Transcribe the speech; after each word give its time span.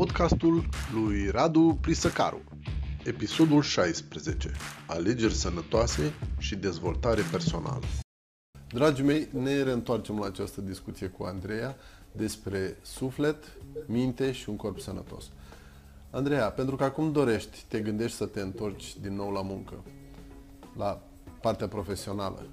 podcastul 0.00 0.68
lui 0.94 1.30
Radu 1.30 1.78
Prisăcaru. 1.80 2.40
Episodul 3.04 3.62
16. 3.62 4.50
Alegeri 4.86 5.34
sănătoase 5.34 6.12
și 6.38 6.56
dezvoltare 6.56 7.22
personală. 7.30 7.84
Dragii 8.68 9.04
mei, 9.04 9.28
ne 9.32 9.62
reîntoarcem 9.62 10.18
la 10.18 10.26
această 10.26 10.60
discuție 10.60 11.06
cu 11.06 11.22
Andreea 11.22 11.76
despre 12.12 12.76
suflet, 12.82 13.44
minte 13.86 14.32
și 14.32 14.48
un 14.48 14.56
corp 14.56 14.78
sănătos. 14.78 15.30
Andreea, 16.10 16.50
pentru 16.50 16.76
că 16.76 16.84
acum 16.84 17.12
dorești, 17.12 17.64
te 17.68 17.80
gândești 17.80 18.16
să 18.16 18.26
te 18.26 18.40
întorci 18.40 18.96
din 19.00 19.14
nou 19.14 19.30
la 19.30 19.42
muncă, 19.42 19.84
la 20.76 21.02
partea 21.40 21.68
profesională. 21.68 22.46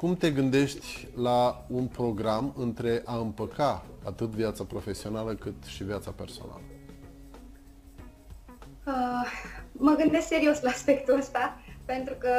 Cum 0.00 0.16
te 0.16 0.30
gândești 0.30 1.08
la 1.16 1.64
un 1.68 1.86
program 1.86 2.54
între 2.58 3.02
a 3.04 3.16
împăca 3.16 3.84
atât 4.04 4.28
viața 4.28 4.64
profesională 4.64 5.34
cât 5.34 5.64
și 5.64 5.84
viața 5.84 6.10
personală? 6.10 6.60
Uh, 8.86 8.94
mă 9.72 9.94
gândesc 9.98 10.26
serios 10.26 10.60
la 10.60 10.70
aspectul 10.70 11.18
ăsta, 11.18 11.60
pentru 11.84 12.14
că 12.18 12.32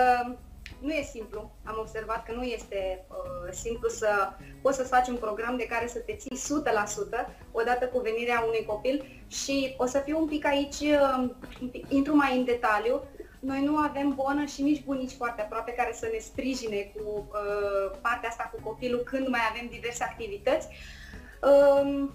nu 0.80 0.91
e 0.91 1.04
simplu. 1.04 1.52
Am 1.63 1.76
observat 1.80 2.26
că 2.26 2.34
nu 2.34 2.44
este 2.44 3.05
uh, 3.09 3.52
simplu 3.52 3.90
să 3.90 4.09
poți 4.62 4.77
să 4.77 4.84
faci 4.84 5.07
un 5.07 5.16
program 5.16 5.57
de 5.57 5.66
care 5.66 5.88
să 5.88 5.99
te 5.99 6.13
ții 6.13 6.38
100% 6.38 7.27
odată 7.52 7.85
cu 7.85 7.99
venirea 7.99 8.43
unui 8.48 8.66
copil 8.66 9.23
și 9.27 9.76
o 9.77 9.85
să 9.85 9.99
fiu 9.99 10.20
un 10.20 10.27
pic 10.27 10.46
aici, 10.46 10.80
uh, 10.80 11.30
un 11.62 11.68
pic, 11.68 11.85
intru 11.91 12.16
mai 12.16 12.38
în 12.38 12.46
detaliu, 12.46 13.04
noi 13.41 13.63
nu 13.63 13.77
avem 13.77 14.13
bonă 14.16 14.45
și 14.45 14.62
nici 14.62 14.84
bunici 14.84 15.12
foarte 15.12 15.41
aproape 15.41 15.72
care 15.72 15.94
să 15.94 16.09
ne 16.12 16.20
sprijine 16.20 16.91
cu 16.95 17.27
uh, 17.27 17.98
partea 18.02 18.30
asta 18.30 18.52
cu 18.54 18.70
copilul 18.70 18.99
când 18.99 19.27
mai 19.27 19.40
avem 19.49 19.68
diverse 19.70 20.04
activități. 20.04 20.68
Uh, 21.41 22.09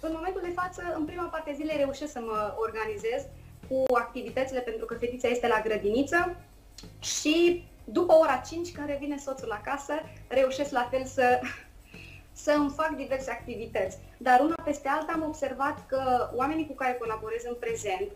în 0.00 0.12
momentul 0.14 0.40
de 0.44 0.52
față, 0.54 0.82
în 0.96 1.04
prima 1.04 1.24
parte 1.24 1.52
zilei 1.54 1.76
reușesc 1.76 2.12
să 2.12 2.20
mă 2.20 2.54
organizez 2.58 3.26
cu 3.68 3.94
activitățile 3.94 4.60
pentru 4.60 4.86
că 4.86 4.94
fetița 4.94 5.28
este 5.28 5.46
la 5.46 5.60
grădiniță 5.64 6.36
și 7.00 7.64
după 7.84 8.12
ora 8.12 8.42
5, 8.48 8.72
care 8.72 8.96
vine 9.00 9.16
soțul 9.16 9.50
acasă, 9.50 9.92
reușesc 10.28 10.70
la 10.70 10.88
fel 10.90 11.04
să, 11.04 11.40
să 12.44 12.54
îmi 12.56 12.72
fac 12.76 12.96
diverse 12.96 13.30
activități. 13.30 13.98
Dar 14.18 14.40
una 14.40 14.54
peste 14.64 14.88
alta 14.88 15.12
am 15.12 15.22
observat 15.22 15.86
că 15.86 16.30
oamenii 16.34 16.66
cu 16.66 16.74
care 16.74 16.96
colaborez 17.00 17.42
în 17.44 17.56
prezent 17.60 18.10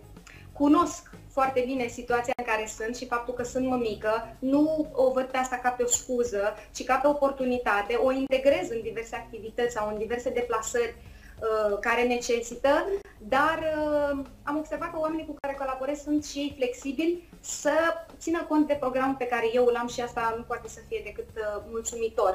cunosc 0.53 1.11
foarte 1.35 1.63
bine 1.67 1.87
situația 1.87 2.33
în 2.37 2.45
care 2.45 2.67
sunt 2.79 2.97
și 2.97 3.07
faptul 3.07 3.35
că 3.35 3.43
sunt 3.43 3.67
mămică, 3.67 4.37
nu 4.39 4.89
o 4.93 5.13
văd 5.13 5.25
pe 5.25 5.37
asta 5.37 5.57
ca 5.57 5.71
pe 5.71 5.83
o 5.83 5.87
scuză, 5.87 6.55
ci 6.75 6.85
ca 6.85 6.95
pe 6.95 7.07
o 7.07 7.11
oportunitate, 7.11 7.95
o 7.95 8.13
integrez 8.13 8.71
în 8.71 8.81
diverse 8.83 9.17
activități 9.17 9.75
sau 9.75 9.89
în 9.89 9.99
diverse 9.99 10.31
deplasări 10.31 10.95
uh, 10.97 11.79
care 11.81 12.03
necesită, 12.03 12.87
dar 13.19 13.59
uh, 13.59 14.25
am 14.43 14.57
observat 14.57 14.91
că 14.91 14.99
oamenii 14.99 15.27
cu 15.27 15.37
care 15.41 15.55
colaborez 15.55 16.03
sunt 16.03 16.25
și 16.25 16.39
ei 16.39 16.55
flexibili 16.57 17.29
să 17.41 17.73
țină 18.25 18.43
cont 18.51 18.67
de 18.67 18.83
programul 18.85 19.17
pe 19.19 19.33
care 19.33 19.47
eu 19.53 19.65
îl 19.67 19.77
am 19.77 19.89
și 19.89 20.01
asta 20.01 20.35
nu 20.37 20.43
poate 20.43 20.69
să 20.69 20.81
fie 20.89 21.01
decât 21.05 21.31
uh, 21.37 21.63
mulțumitor. 21.71 22.33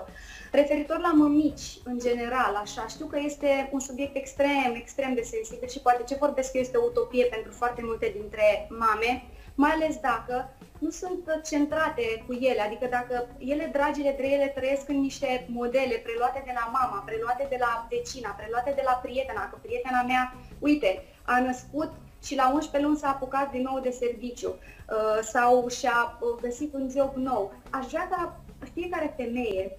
Referitor 0.51 0.99
la 1.07 1.13
mămici, 1.21 1.67
în 1.83 1.97
general, 1.99 2.53
așa, 2.63 2.87
știu 2.87 3.05
că 3.05 3.17
este 3.29 3.69
un 3.71 3.79
subiect 3.79 4.15
extrem, 4.15 4.71
extrem 4.75 5.13
de 5.13 5.21
sensibil 5.21 5.67
și 5.67 5.79
poate 5.85 6.03
ce 6.03 6.23
vorbesc 6.25 6.53
eu 6.53 6.61
este 6.61 6.77
o 6.77 6.87
utopie 6.91 7.25
pentru 7.25 7.51
foarte 7.51 7.81
multe 7.83 8.07
dintre 8.17 8.67
mame, 8.69 9.11
mai 9.55 9.71
ales 9.71 9.95
dacă 10.09 10.35
nu 10.79 10.89
sunt 10.89 11.23
centrate 11.49 12.23
cu 12.27 12.33
ele, 12.33 12.61
adică 12.61 12.85
dacă 12.97 13.27
ele, 13.37 13.69
dragile 13.77 14.13
de 14.17 14.27
ele, 14.27 14.47
trăiesc 14.47 14.89
în 14.89 14.99
niște 14.99 15.45
modele 15.59 15.95
preluate 16.05 16.41
de 16.45 16.53
la 16.59 16.65
mama, 16.77 17.03
preluate 17.05 17.45
de 17.49 17.57
la 17.59 17.87
vecina, 17.89 18.29
preluate 18.29 18.71
de 18.75 18.83
la 18.85 18.95
prietena, 19.03 19.49
că 19.49 19.57
prietena 19.61 20.01
mea, 20.01 20.23
uite, 20.59 21.03
a 21.23 21.39
născut 21.39 21.91
și 22.23 22.35
la 22.35 22.51
11 22.53 22.83
luni 22.89 22.97
s-a 22.97 23.07
apucat 23.07 23.51
din 23.51 23.61
nou 23.61 23.79
de 23.79 23.89
serviciu 23.89 24.49
uh, 24.49 25.19
sau 25.21 25.67
și-a 25.67 26.17
uh, 26.21 26.41
găsit 26.41 26.73
un 26.73 26.89
job 26.89 27.15
nou. 27.15 27.53
Aș 27.69 27.85
vrea 27.85 28.07
ca 28.11 28.41
fiecare 28.73 29.13
femeie, 29.17 29.77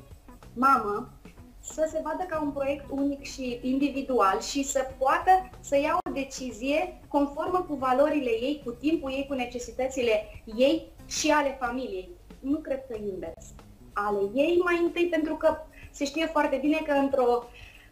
mamă, 0.55 1.09
să 1.63 1.89
se 1.91 2.01
vadă 2.05 2.25
ca 2.29 2.43
un 2.43 2.51
proiect 2.51 2.85
unic 2.91 3.23
și 3.23 3.59
individual 3.63 4.41
și 4.41 4.63
să 4.63 4.91
poată 4.99 5.51
să 5.61 5.77
ia 5.79 5.99
o 6.07 6.11
decizie 6.11 7.01
conformă 7.09 7.65
cu 7.69 7.75
valorile 7.75 8.31
ei, 8.31 8.63
cu 8.65 8.71
timpul 8.71 9.11
ei, 9.11 9.27
cu 9.29 9.35
necesitățile 9.35 10.43
ei 10.57 10.93
și 11.07 11.31
ale 11.31 11.57
familiei. 11.61 12.09
Nu 12.41 12.59
cred 12.59 12.87
că 12.87 12.97
invers. 13.13 13.47
Ale 13.93 14.31
ei 14.35 14.61
mai 14.65 14.81
întâi 14.85 15.07
pentru 15.07 15.35
că 15.35 15.57
se 15.91 16.05
știe 16.05 16.27
foarte 16.27 16.57
bine 16.57 16.83
că 16.87 16.93
într-o... 16.93 17.45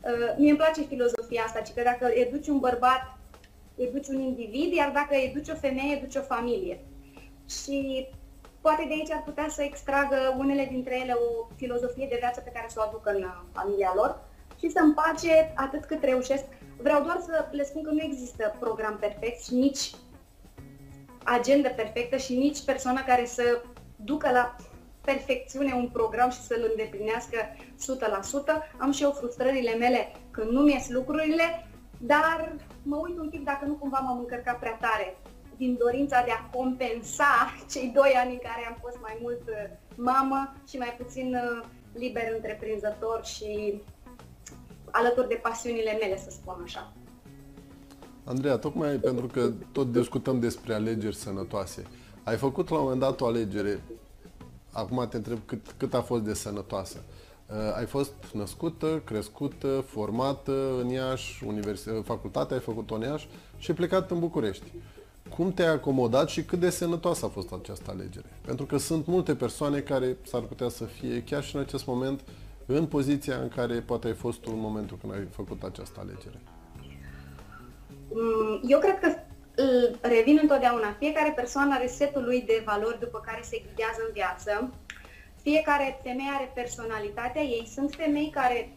Uh, 0.03 0.35
mie 0.37 0.51
îmi 0.51 0.59
place 0.59 0.83
filozofia 0.83 1.43
asta, 1.47 1.61
ci 1.61 1.73
că 1.75 1.83
dacă 1.83 2.11
educi 2.15 2.49
un 2.49 2.59
bărbat 2.59 3.18
educi 3.79 4.09
un 4.09 4.21
individ, 4.21 4.73
iar 4.73 4.91
dacă 4.91 5.15
educi 5.15 5.49
o 5.49 5.55
femeie, 5.55 5.97
educi 5.97 6.17
o 6.17 6.21
familie. 6.21 6.81
Și 7.49 8.07
poate 8.61 8.85
de 8.89 8.93
aici 8.93 9.11
ar 9.11 9.23
putea 9.25 9.47
să 9.49 9.63
extragă 9.63 10.35
unele 10.39 10.69
dintre 10.71 11.01
ele 11.01 11.13
o 11.13 11.47
filozofie 11.57 12.07
de 12.11 12.17
viață 12.19 12.41
pe 12.41 12.51
care 12.51 12.67
să 12.69 12.79
o 12.81 12.89
aducă 12.89 13.11
în 13.11 13.25
familia 13.53 13.93
lor 13.95 14.21
și 14.59 14.71
să 14.71 14.81
împace 14.83 15.53
atât 15.57 15.85
cât 15.85 16.03
reușesc. 16.03 16.45
Vreau 16.77 17.03
doar 17.03 17.21
să 17.27 17.49
le 17.51 17.65
spun 17.65 17.83
că 17.83 17.91
nu 17.91 18.03
există 18.03 18.57
program 18.59 18.97
perfect 19.01 19.45
și 19.45 19.55
nici 19.55 19.91
agenda 21.25 21.69
perfectă 21.69 22.17
și 22.17 22.35
nici 22.37 22.65
persoana 22.65 23.05
care 23.05 23.27
să 23.27 23.63
ducă 23.97 24.31
la 24.31 24.57
perfecțiune 25.01 25.73
un 25.73 25.89
program 25.89 26.31
și 26.31 26.41
să-l 26.41 26.67
îndeplinească 26.71 27.37
100%. 27.37 28.77
Am 28.79 28.93
și 28.93 29.03
eu 29.03 29.11
frustrările 29.11 29.75
mele 29.75 30.13
când 30.31 30.51
nu 30.51 30.61
mi 30.61 30.87
lucrurile, 30.89 31.68
dar 31.99 32.57
mă 32.83 32.97
uit 32.97 33.19
un 33.19 33.29
pic 33.29 33.45
dacă 33.45 33.65
nu 33.65 33.75
cumva 33.75 33.99
m-am 33.99 34.19
încărcat 34.19 34.59
prea 34.59 34.79
tare 34.81 35.17
din 35.57 35.77
dorința 35.79 36.23
de 36.25 36.31
a 36.31 36.57
compensa 36.57 37.55
cei 37.73 37.93
doi 37.95 38.13
ani 38.23 38.33
în 38.33 38.39
care 38.39 38.67
am 38.69 38.77
fost 38.81 38.99
mai 39.01 39.19
mult 39.23 39.41
uh, 39.49 39.77
mamă 39.97 40.55
și 40.69 40.77
mai 40.77 40.97
puțin 40.99 41.35
uh, 41.35 41.67
liber 41.93 42.33
întreprinzător 42.35 43.25
și 43.25 43.83
alături 44.91 45.29
de 45.29 45.41
pasiunile 45.43 45.97
mele, 46.01 46.19
să 46.19 46.31
spun 46.31 46.61
așa. 46.63 46.93
Andreea, 48.25 48.57
tocmai 48.57 48.97
pentru 48.97 49.27
că 49.27 49.51
tot 49.73 49.93
discutăm 49.93 50.41
despre 50.41 50.75
alegeri 50.75 51.17
sănătoase, 51.17 51.87
ai 52.25 52.37
făcut 52.37 52.69
la 52.69 52.77
un 52.77 52.83
moment 52.83 53.01
dat 53.01 53.21
o 53.21 53.27
alegere, 53.27 53.81
acum 54.73 55.07
te 55.11 55.17
întreb 55.17 55.39
cât, 55.47 55.75
cât 55.77 55.95
a 55.95 56.03
fost 56.03 56.23
de 56.23 56.35
sănătoasă. 56.35 56.99
Uh, 56.99 57.28
ai 57.77 57.87
fost 57.87 58.13
născută, 58.33 59.03
crescută, 59.05 59.85
formată 59.87 60.79
în 60.81 60.89
Iași, 60.89 61.45
univers... 61.45 61.85
facultatea 62.05 62.57
ai 62.57 62.63
făcut-o 62.63 62.95
în 62.95 63.01
Iași 63.01 63.29
și 63.59 63.71
ai 63.71 63.77
plecat 63.77 64.11
în 64.11 64.19
București. 64.19 64.73
Cum 65.37 65.53
te-ai 65.53 65.69
acomodat 65.69 66.29
și 66.29 66.45
cât 66.45 66.59
de 66.61 66.71
sănătoasă 66.71 67.25
a 67.25 67.29
fost 67.29 67.53
această 67.53 67.91
alegere? 67.91 68.27
Pentru 68.45 68.67
că 68.67 68.77
sunt 68.77 69.07
multe 69.07 69.35
persoane 69.35 69.81
care 69.81 70.17
s-ar 70.27 70.41
putea 70.41 70.69
să 70.69 70.85
fie 70.85 71.23
chiar 71.23 71.43
și 71.43 71.55
în 71.55 71.61
acest 71.61 71.87
moment 71.87 72.21
în 72.67 72.87
poziția 72.87 73.37
în 73.37 73.49
care 73.49 73.75
poate 73.75 74.07
ai 74.07 74.15
fost 74.15 74.39
tu 74.39 74.51
în 74.53 74.61
momentul 74.61 74.99
când 75.01 75.13
ai 75.13 75.27
făcut 75.31 75.63
această 75.63 76.01
alegere. 76.01 76.41
Mm, 78.11 78.61
eu 78.69 78.79
cred 78.79 78.99
că 79.01 79.09
revin 80.01 80.39
întotdeauna. 80.43 80.97
Fiecare 80.99 81.33
persoană 81.37 81.75
are 81.75 81.87
setul 81.87 82.25
lui 82.25 82.43
de 82.47 82.63
valori 82.67 82.99
după 82.99 83.23
care 83.25 83.41
se 83.43 83.63
ghidează 83.67 84.01
în 84.07 84.13
viață 84.13 84.71
fiecare 85.43 86.01
femeie 86.03 86.31
are 86.35 86.51
personalitatea 86.55 87.43
ei. 87.43 87.69
Sunt 87.75 87.95
femei 87.95 88.31
care 88.31 88.73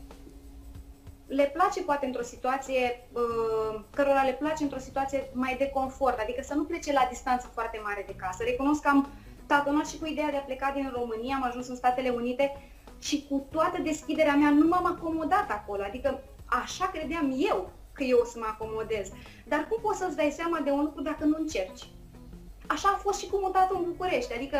le 1.27 1.51
place 1.53 1.81
poate 1.81 2.05
într-o 2.05 2.23
situație, 2.23 3.07
uh, 3.11 3.81
cărora 3.95 4.23
le 4.23 4.37
place 4.39 4.63
într-o 4.63 4.79
situație 4.79 5.29
mai 5.33 5.55
de 5.57 5.69
confort, 5.73 6.19
adică 6.19 6.41
să 6.41 6.53
nu 6.53 6.63
plece 6.63 6.93
la 6.93 7.07
distanță 7.09 7.49
foarte 7.53 7.79
mare 7.83 8.03
de 8.07 8.15
casă. 8.15 8.43
Recunosc 8.43 8.81
că 8.81 8.89
am 8.89 9.09
tatonat 9.45 9.87
și 9.87 9.99
cu 9.99 10.05
ideea 10.05 10.29
de 10.29 10.37
a 10.37 10.47
pleca 10.49 10.71
din 10.75 10.91
România, 10.93 11.35
am 11.35 11.43
ajuns 11.43 11.67
în 11.67 11.75
Statele 11.75 12.09
Unite 12.09 12.71
și 12.99 13.25
cu 13.29 13.47
toată 13.51 13.81
deschiderea 13.81 14.35
mea 14.35 14.49
nu 14.49 14.67
m-am 14.67 14.85
acomodat 14.85 15.49
acolo, 15.49 15.83
adică 15.83 16.23
așa 16.45 16.85
credeam 16.85 17.35
eu 17.37 17.71
că 17.93 18.03
eu 18.03 18.17
o 18.21 18.25
să 18.25 18.37
mă 18.39 18.45
acomodez. 18.49 19.09
Dar 19.47 19.67
cum 19.67 19.81
poți 19.81 19.97
să-ți 19.97 20.15
dai 20.15 20.31
seama 20.35 20.59
de 20.59 20.71
un 20.71 20.83
lucru 20.83 21.01
dacă 21.01 21.23
nu 21.25 21.35
încerci? 21.39 21.89
Așa 22.67 22.89
a 22.89 23.01
fost 23.05 23.19
și 23.19 23.29
cu 23.29 23.37
mutatul 23.37 23.75
în 23.77 23.91
București, 23.91 24.33
adică 24.33 24.57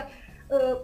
uh, 0.48 0.80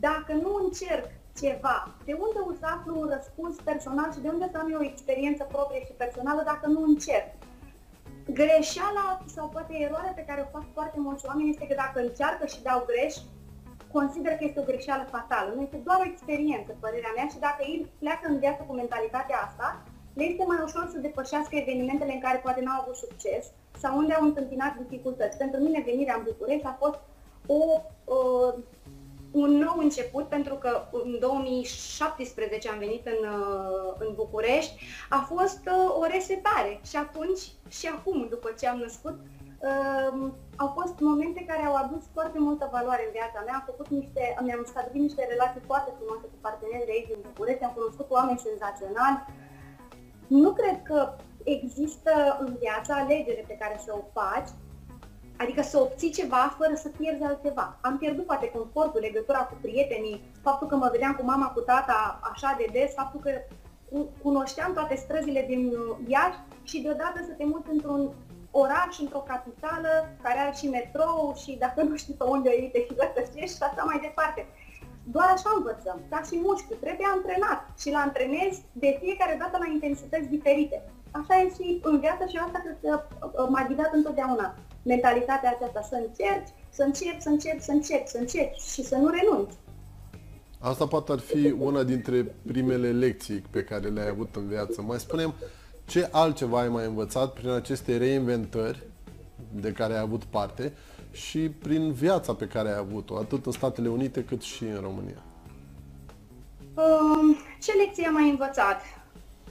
dacă 0.00 0.32
nu 0.32 0.54
încerc 0.64 1.06
ceva, 1.40 1.94
de 2.04 2.12
unde 2.12 2.38
o 2.50 2.52
să 2.60 2.66
aflu 2.76 3.00
un 3.00 3.08
răspuns 3.14 3.56
personal 3.64 4.12
și 4.12 4.20
de 4.20 4.28
unde 4.28 4.48
să 4.52 4.58
am 4.58 4.72
eu 4.72 4.78
o 4.80 4.90
experiență 4.92 5.44
proprie 5.44 5.84
și 5.84 5.92
personală 5.92 6.42
dacă 6.44 6.66
nu 6.66 6.82
încerc? 6.82 7.28
Greșeala 8.38 9.24
sau 9.34 9.48
poate 9.48 9.72
eroarea 9.78 10.12
pe 10.16 10.24
care 10.28 10.40
o 10.40 10.52
fac 10.58 10.64
foarte 10.72 10.98
mulți 11.00 11.26
oameni 11.26 11.50
este 11.50 11.66
că 11.66 11.74
dacă 11.74 12.00
încearcă 12.00 12.46
și 12.46 12.62
dau 12.62 12.84
greș, 12.90 13.14
consider 13.92 14.32
că 14.32 14.44
este 14.44 14.60
o 14.60 14.70
greșeală 14.70 15.04
fatală. 15.16 15.52
Nu 15.54 15.62
este 15.62 15.80
doar 15.84 15.98
o 16.00 16.10
experiență, 16.12 16.70
părerea 16.80 17.12
mea, 17.16 17.26
și 17.32 17.38
dacă 17.38 17.60
ei 17.62 17.86
pleacă 17.98 18.26
în 18.28 18.38
viață 18.38 18.62
cu 18.66 18.74
mentalitatea 18.74 19.38
asta, 19.46 19.82
le 20.14 20.24
este 20.24 20.44
mai 20.46 20.60
ușor 20.64 20.88
să 20.92 20.98
depășească 20.98 21.56
evenimentele 21.56 22.12
în 22.12 22.20
care 22.20 22.38
poate 22.38 22.60
n-au 22.60 22.80
avut 22.80 22.96
succes 22.96 23.44
sau 23.78 23.96
unde 23.96 24.12
au 24.12 24.24
întâmpinat 24.24 24.76
dificultăți. 24.76 25.36
Pentru 25.36 25.60
mine 25.60 25.82
venirea 25.86 26.14
în 26.16 26.22
București 26.30 26.66
a 26.66 26.76
fost 26.82 26.98
o, 27.46 27.62
o 28.14 28.18
un 29.32 29.50
nou 29.50 29.76
început, 29.78 30.28
pentru 30.28 30.54
că 30.54 30.70
în 31.04 31.18
2017 31.20 32.68
am 32.68 32.78
venit 32.78 33.06
în, 33.06 33.20
uh, 33.28 33.94
în 33.98 34.14
București, 34.14 34.74
a 35.08 35.18
fost 35.34 35.62
uh, 35.66 36.00
o 36.00 36.04
resetare 36.14 36.80
și 36.90 36.96
atunci 36.96 37.42
și 37.68 37.86
acum, 37.86 38.26
după 38.28 38.48
ce 38.58 38.68
am 38.68 38.78
născut, 38.78 39.16
uh, 39.68 40.30
au 40.56 40.68
fost 40.78 40.94
momente 41.00 41.44
care 41.50 41.64
au 41.64 41.74
adus 41.74 42.02
foarte 42.12 42.38
multă 42.38 42.68
valoare 42.72 43.02
în 43.04 43.12
viața 43.18 43.40
mea. 43.44 43.54
Am 43.54 43.68
făcut 43.70 43.88
niște, 43.88 44.22
mi-am 44.44 44.64
stabilit 44.66 45.02
niște 45.02 45.26
relații 45.32 45.68
foarte 45.70 45.90
frumoase 45.96 46.26
cu 46.32 46.38
parteneri 46.46 46.88
de 46.88 46.94
aici 46.94 47.12
din 47.12 47.24
București, 47.28 47.64
am 47.64 47.76
cunoscut 47.78 48.08
oameni 48.10 48.44
senzaționali. 48.48 49.18
Nu 50.26 50.50
cred 50.52 50.82
că 50.82 50.98
există 51.44 52.12
în 52.40 52.56
viață 52.64 52.90
alegere 52.92 53.44
pe 53.46 53.60
care 53.62 53.76
să 53.84 53.90
o 54.00 54.02
faci, 54.18 54.50
Adică 55.36 55.62
să 55.62 55.78
obții 55.78 56.10
ceva 56.10 56.54
fără 56.58 56.74
să 56.74 56.88
pierzi 56.88 57.22
altceva. 57.22 57.78
Am 57.80 57.98
pierdut 57.98 58.26
poate 58.26 58.50
confortul, 58.50 59.00
legătura 59.00 59.38
cu 59.38 59.56
prietenii, 59.60 60.22
faptul 60.42 60.66
că 60.68 60.76
mă 60.76 60.88
vedeam 60.92 61.14
cu 61.14 61.24
mama, 61.24 61.46
cu 61.46 61.60
tata 61.60 62.20
așa 62.32 62.54
de 62.58 62.66
des, 62.72 62.92
faptul 62.94 63.20
că 63.20 63.30
cunoșteam 64.22 64.72
toate 64.72 64.94
străzile 64.94 65.44
din 65.48 65.72
Iași 66.06 66.38
și 66.62 66.82
deodată 66.82 67.18
să 67.26 67.32
te 67.32 67.44
muți 67.44 67.70
într-un 67.70 68.12
oraș, 68.50 68.98
într-o 68.98 69.26
capitală, 69.32 69.92
care 70.22 70.38
are 70.38 70.54
și 70.56 70.68
metrou 70.68 71.34
și 71.42 71.56
dacă 71.58 71.82
nu 71.82 71.96
știi 71.96 72.14
pe 72.14 72.24
unde 72.24 72.48
îi 72.48 72.70
te 72.72 72.80
și 72.80 72.94
găsești 73.14 73.56
și 73.56 73.62
așa 73.62 73.82
mai 73.84 73.98
departe. 74.02 74.46
Doar 75.04 75.28
așa 75.32 75.50
învățăm, 75.56 75.98
ca 76.10 76.20
și 76.28 76.40
mușchiul, 76.44 76.76
trebuie 76.80 77.06
antrenat 77.14 77.60
și 77.80 77.90
la 77.90 77.98
antrenezi 77.98 78.64
de 78.72 78.98
fiecare 79.00 79.36
dată 79.38 79.56
la 79.58 79.72
intensități 79.72 80.28
diferite. 80.36 80.82
Așa 81.10 81.34
e 81.40 81.48
și 81.48 81.80
în 81.82 82.00
viață 82.00 82.24
și 82.26 82.36
asta 82.36 82.58
cred 82.64 82.78
că 82.82 82.92
uh, 83.02 83.48
m-a 83.48 83.66
ghidat 83.68 83.92
întotdeauna 83.92 84.54
mentalitatea 84.82 85.56
aceasta, 85.56 85.82
să 85.82 85.94
încerci, 86.06 86.48
să 86.70 86.82
încerci, 86.82 87.22
să 87.22 87.28
încerci, 87.28 87.62
să 87.62 87.72
încerci, 87.72 88.08
să 88.08 88.18
încerci 88.18 88.60
și 88.60 88.84
să 88.84 88.96
nu 88.96 89.08
renunți. 89.08 89.56
Asta 90.58 90.86
poate 90.86 91.12
ar 91.12 91.18
fi 91.18 91.54
una 91.58 91.82
dintre 91.82 92.34
primele 92.46 92.90
lecții 92.90 93.42
pe 93.50 93.64
care 93.64 93.88
le-ai 93.88 94.08
avut 94.08 94.36
în 94.36 94.48
viață. 94.48 94.82
Mai 94.82 94.98
spunem, 94.98 95.34
ce 95.84 96.08
altceva 96.12 96.60
ai 96.60 96.68
mai 96.68 96.86
învățat 96.86 97.32
prin 97.32 97.48
aceste 97.48 97.96
reinventări 97.96 98.82
de 99.54 99.72
care 99.72 99.92
ai 99.92 100.00
avut 100.00 100.24
parte 100.24 100.72
și 101.10 101.38
prin 101.38 101.92
viața 101.92 102.34
pe 102.34 102.46
care 102.46 102.68
ai 102.68 102.78
avut-o, 102.78 103.16
atât 103.16 103.46
în 103.46 103.52
Statele 103.52 103.88
Unite 103.88 104.24
cât 104.24 104.42
și 104.42 104.64
în 104.64 104.80
România? 104.80 105.22
Um, 106.74 107.36
ce 107.62 107.72
lecții 107.72 108.04
am 108.04 108.12
mai 108.12 108.30
învățat? 108.30 108.80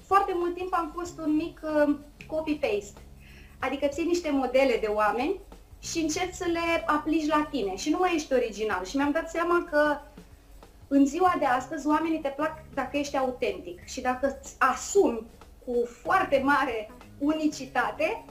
Foarte 0.05 0.31
mult 0.35 0.55
timp 0.55 0.73
am 0.73 0.91
fost 0.95 1.19
un 1.19 1.35
mic 1.35 1.61
uh, 1.63 1.95
copy-paste 2.27 2.99
Adică 3.61 3.87
ții 3.87 4.05
niște 4.05 4.31
modele 4.31 4.77
de 4.81 4.87
oameni 4.87 5.39
și 5.79 5.99
încerci 5.99 6.33
să 6.33 6.45
le 6.47 6.83
aplici 6.85 7.27
la 7.27 7.47
tine 7.51 7.75
și 7.75 7.89
nu 7.89 7.97
mai 7.97 8.15
ești 8.15 8.33
original. 8.33 8.85
Și 8.85 8.95
mi-am 8.95 9.11
dat 9.11 9.29
seama 9.29 9.67
că 9.69 9.97
în 10.87 11.05
ziua 11.05 11.35
de 11.39 11.45
astăzi 11.45 11.87
oamenii 11.87 12.19
te 12.19 12.29
plac 12.29 12.63
dacă 12.73 12.97
ești 12.97 13.17
autentic 13.17 13.85
și 13.85 14.01
dacă 14.01 14.39
îți 14.39 14.55
asumi 14.57 15.25
cu 15.65 15.73
foarte 16.01 16.41
mare 16.43 16.91
unicitate 17.17 18.23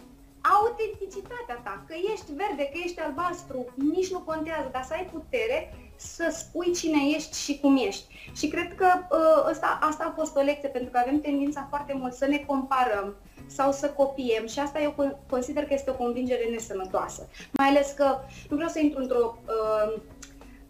autenticitatea 0.58 1.60
ta, 1.64 1.84
că 1.86 1.94
ești 2.12 2.32
verde, 2.32 2.64
că 2.72 2.78
ești 2.84 3.00
albastru, 3.00 3.66
nici 3.74 4.10
nu 4.10 4.18
contează, 4.18 4.68
dar 4.72 4.84
să 4.84 4.92
ai 4.92 5.08
putere 5.12 5.74
să 5.96 6.34
spui 6.38 6.72
cine 6.74 6.98
ești 7.14 7.38
și 7.38 7.58
cum 7.60 7.76
ești. 7.76 8.30
Și 8.36 8.48
cred 8.48 8.74
că 8.74 8.86
uh, 9.10 9.50
ăsta, 9.50 9.78
asta 9.82 10.04
a 10.04 10.14
fost 10.16 10.36
o 10.36 10.40
lecție, 10.40 10.68
pentru 10.68 10.90
că 10.90 10.98
avem 10.98 11.20
tendința 11.20 11.66
foarte 11.68 11.92
mult 11.92 12.14
să 12.14 12.26
ne 12.26 12.38
comparăm, 12.38 13.14
sau 13.56 13.72
să 13.72 13.90
copiem 13.90 14.46
și 14.46 14.58
asta 14.58 14.80
eu 14.80 15.18
consider 15.28 15.64
că 15.64 15.74
este 15.74 15.90
o 15.90 15.94
convingere 15.94 16.48
nesănătoasă. 16.50 17.28
Mai 17.52 17.68
ales 17.68 17.92
că 17.96 18.18
nu 18.48 18.56
vreau 18.56 18.70
să 18.70 18.78
intru 18.78 19.00
într-o 19.00 19.38
uh, 19.46 20.00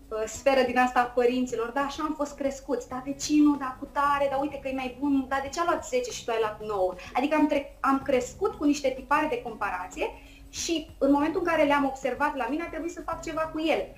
uh, 0.08 0.22
sferă 0.26 0.62
din 0.66 0.78
asta 0.78 1.00
a 1.00 1.04
părinților, 1.04 1.68
da, 1.68 1.80
așa 1.80 2.02
am 2.02 2.14
fost 2.16 2.36
crescuți, 2.36 2.88
da, 2.88 3.02
vecinul, 3.04 3.56
da, 3.58 3.76
cu 3.78 3.88
tare, 3.92 4.28
da, 4.30 4.36
uite 4.36 4.58
că 4.62 4.68
e 4.68 4.74
mai 4.74 4.96
bun, 5.00 5.26
da, 5.28 5.38
de 5.42 5.48
ce 5.48 5.60
a 5.60 5.64
luat 5.64 5.86
10 5.86 6.10
și 6.10 6.24
tu 6.24 6.30
ai 6.30 6.40
luat 6.40 6.60
9? 6.66 6.94
Adică 7.12 7.34
am, 7.34 7.46
tre- 7.46 7.76
am 7.80 8.02
crescut 8.04 8.54
cu 8.54 8.64
niște 8.64 8.88
tipare 8.88 9.26
de 9.30 9.42
comparație 9.42 10.06
și 10.48 10.90
în 10.98 11.10
momentul 11.12 11.40
în 11.40 11.46
care 11.46 11.64
le-am 11.64 11.84
observat 11.84 12.36
la 12.36 12.46
mine, 12.48 12.62
a 12.62 12.68
trebuit 12.68 12.92
să 12.92 13.00
fac 13.00 13.22
ceva 13.22 13.40
cu 13.40 13.58
ele. 13.58 13.94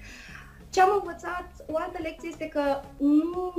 Ce 0.70 0.80
am 0.80 1.00
învățat, 1.00 1.46
o 1.70 1.76
altă 1.76 1.98
lecție 2.02 2.28
este 2.28 2.48
că 2.48 2.80
nu, 2.96 3.52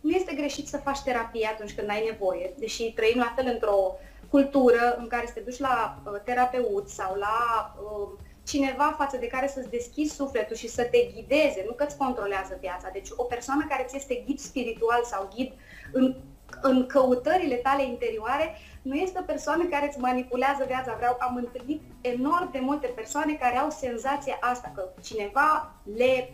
nu 0.00 0.10
este 0.10 0.34
greșit 0.34 0.68
să 0.68 0.76
faci 0.76 1.00
terapie 1.00 1.50
atunci 1.52 1.74
când 1.74 1.88
ai 1.88 2.04
nevoie, 2.10 2.54
deși 2.58 2.92
trăim 2.92 3.18
la 3.18 3.32
fel 3.36 3.50
într-o 3.52 3.96
cultură 4.34 4.96
în 4.98 5.06
care 5.06 5.26
să 5.26 5.32
te 5.32 5.40
duci 5.40 5.58
la 5.58 6.02
uh, 6.04 6.20
terapeut 6.24 6.88
sau 6.88 7.14
la 7.26 7.38
uh, 7.82 8.08
cineva 8.46 8.94
față 8.98 9.16
de 9.16 9.26
care 9.26 9.48
să-ți 9.48 9.70
deschizi 9.70 10.14
sufletul 10.14 10.56
și 10.56 10.68
să 10.68 10.82
te 10.82 10.98
ghideze, 11.12 11.64
nu 11.66 11.72
că 11.72 11.84
îți 11.84 11.96
controlează 11.96 12.56
viața. 12.60 12.88
Deci 12.92 13.08
o 13.16 13.24
persoană 13.24 13.66
care 13.68 13.84
ți 13.88 13.96
este 13.96 14.22
ghid 14.26 14.38
spiritual 14.38 15.02
sau 15.04 15.28
ghid 15.34 15.52
în, 15.92 16.16
în 16.62 16.86
căutările 16.86 17.54
tale 17.54 17.84
interioare, 17.84 18.56
nu 18.82 18.94
este 18.94 19.18
o 19.20 19.30
persoană 19.32 19.64
care 19.64 19.86
îți 19.86 19.98
manipulează 19.98 20.64
viața. 20.66 20.94
Vreau, 20.96 21.16
am 21.18 21.36
întâlnit 21.36 21.82
enorm 22.00 22.50
de 22.50 22.58
multe 22.58 22.86
persoane 22.86 23.32
care 23.34 23.56
au 23.56 23.70
senzația 23.70 24.38
asta, 24.40 24.72
că 24.74 24.88
cineva 25.02 25.74
le 25.96 26.32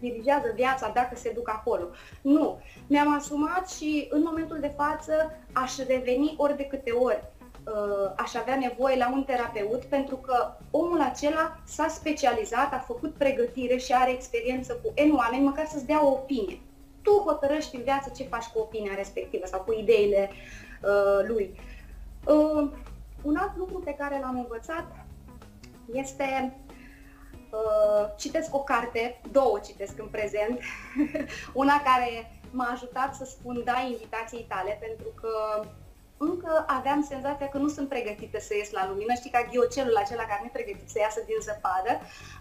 dirigează 0.00 0.52
viața 0.54 0.90
dacă 0.94 1.14
se 1.16 1.32
duc 1.34 1.48
acolo. 1.48 1.86
Nu. 2.22 2.60
Mi-am 2.86 3.14
asumat 3.14 3.70
și 3.70 4.06
în 4.10 4.22
momentul 4.24 4.58
de 4.60 4.72
față 4.76 5.38
aș 5.52 5.76
reveni 5.76 6.34
ori 6.36 6.56
de 6.56 6.64
câte 6.64 6.90
ori 6.90 7.22
Uh, 7.22 7.31
aș 8.16 8.34
avea 8.34 8.56
nevoie 8.56 8.96
la 8.96 9.10
un 9.12 9.24
terapeut 9.24 9.84
pentru 9.84 10.16
că 10.16 10.56
omul 10.70 11.00
acela 11.00 11.58
s-a 11.64 11.88
specializat, 11.88 12.72
a 12.72 12.78
făcut 12.78 13.14
pregătire 13.14 13.76
și 13.76 13.92
are 13.92 14.10
experiență 14.10 14.72
cu 14.72 14.92
N 15.08 15.14
oameni, 15.14 15.44
măcar 15.44 15.66
să-ți 15.66 15.86
dea 15.86 16.06
o 16.06 16.10
opinie. 16.10 16.60
Tu 17.02 17.10
hotărăști 17.10 17.76
în 17.76 17.82
viață 17.82 18.12
ce 18.16 18.24
faci 18.24 18.44
cu 18.44 18.58
opinia 18.58 18.94
respectivă 18.94 19.46
sau 19.46 19.60
cu 19.60 19.72
ideile 19.72 20.30
uh, 20.82 21.26
lui. 21.28 21.60
Uh, 22.26 22.70
un 23.22 23.36
alt 23.36 23.56
lucru 23.56 23.78
pe 23.78 23.94
care 23.98 24.18
l-am 24.20 24.36
învățat 24.38 24.84
este 25.92 26.56
uh, 27.50 28.08
citesc 28.16 28.54
o 28.54 28.62
carte, 28.62 29.20
două 29.30 29.58
citesc 29.58 29.98
în 29.98 30.06
prezent, 30.06 30.60
una 31.62 31.82
care 31.82 32.40
m-a 32.50 32.70
ajutat 32.72 33.14
să 33.14 33.24
spun 33.24 33.62
da 33.64 33.86
invitației 33.90 34.46
tale 34.48 34.78
pentru 34.80 35.08
că 35.20 35.30
încă 36.30 36.64
aveam 36.66 37.06
senzația 37.08 37.48
că 37.48 37.58
nu 37.58 37.68
sunt 37.68 37.88
pregătită 37.88 38.38
să 38.40 38.54
ies 38.54 38.70
la 38.70 38.88
lumină. 38.88 39.14
Știi, 39.14 39.30
ca 39.30 39.48
ghiocelul 39.50 39.96
acela 39.96 40.22
care 40.22 40.38
nu 40.40 40.46
e 40.46 40.58
pregătit 40.62 40.88
să 40.90 40.98
iasă 40.98 41.20
din 41.26 41.40
zăpadă, 41.40 41.92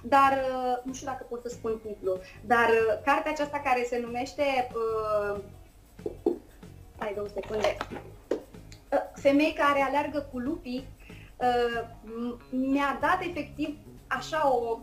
dar 0.01 0.31
uh, 0.31 0.75
nu 0.83 0.94
știu 0.94 1.07
dacă 1.07 1.25
pot 1.30 1.42
să 1.42 1.50
spun 1.50 1.80
titlul, 1.86 2.22
dar 2.45 2.69
uh, 2.69 3.01
cartea 3.06 3.31
aceasta 3.31 3.60
care 3.63 3.86
se 3.89 4.00
numește 4.00 4.45
uh, 4.74 5.42
hai 6.98 7.13
două 7.16 7.28
secunde. 7.33 7.78
Uh, 8.30 9.00
femei 9.16 9.54
care 9.54 9.81
aleargă 9.81 10.27
cu 10.31 10.39
lupii 10.39 10.88
uh, 11.38 11.84
mi-a 12.50 12.98
dat 13.01 13.20
efectiv 13.22 13.77
așa 14.08 14.51
o 14.53 14.79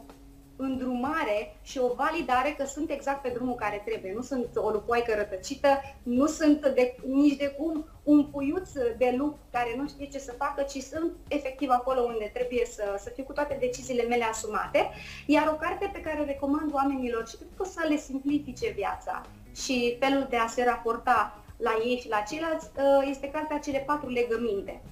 îndrumare 0.58 1.56
și 1.62 1.78
o 1.78 1.94
validare 1.94 2.54
că 2.58 2.64
sunt 2.64 2.90
exact 2.90 3.22
pe 3.22 3.32
drumul 3.34 3.54
care 3.54 3.82
trebuie. 3.84 4.12
Nu 4.12 4.22
sunt 4.22 4.48
o 4.54 4.70
lupoaică 4.70 5.14
rătăcită, 5.16 5.68
nu 6.02 6.26
sunt 6.26 6.60
de, 6.60 6.96
nici 7.06 7.36
de 7.36 7.48
cum 7.58 7.86
un 8.02 8.24
puiuț 8.24 8.70
de 8.98 9.14
lup 9.18 9.38
care 9.50 9.74
nu 9.76 9.88
știe 9.88 10.06
ce 10.06 10.18
să 10.18 10.34
facă, 10.38 10.62
ci 10.62 10.82
sunt 10.82 11.12
efectiv 11.28 11.68
acolo 11.70 12.00
unde 12.00 12.30
trebuie 12.34 12.64
să, 12.64 12.82
să 12.98 13.10
fiu 13.14 13.24
cu 13.24 13.32
toate 13.32 13.56
deciziile 13.60 14.02
mele 14.02 14.24
asumate. 14.24 14.90
Iar 15.26 15.48
o 15.48 15.56
carte 15.56 15.90
pe 15.92 16.00
care 16.00 16.20
o 16.20 16.24
recomand 16.24 16.74
oamenilor 16.74 17.28
și 17.28 17.36
cred 17.36 17.48
că 17.56 17.62
o 17.62 17.64
să 17.64 17.86
le 17.88 17.96
simplifice 17.96 18.70
viața 18.70 19.22
și 19.54 19.96
felul 20.00 20.26
de 20.30 20.36
a 20.36 20.46
se 20.46 20.64
raporta 20.64 21.42
la 21.56 21.78
ei 21.84 21.98
și 22.00 22.08
la 22.08 22.20
ceilalți 22.20 22.70
uh, 22.76 23.08
este 23.10 23.30
cartea 23.30 23.58
Cele 23.58 23.82
patru 23.86 24.08
legăminte. 24.08 24.82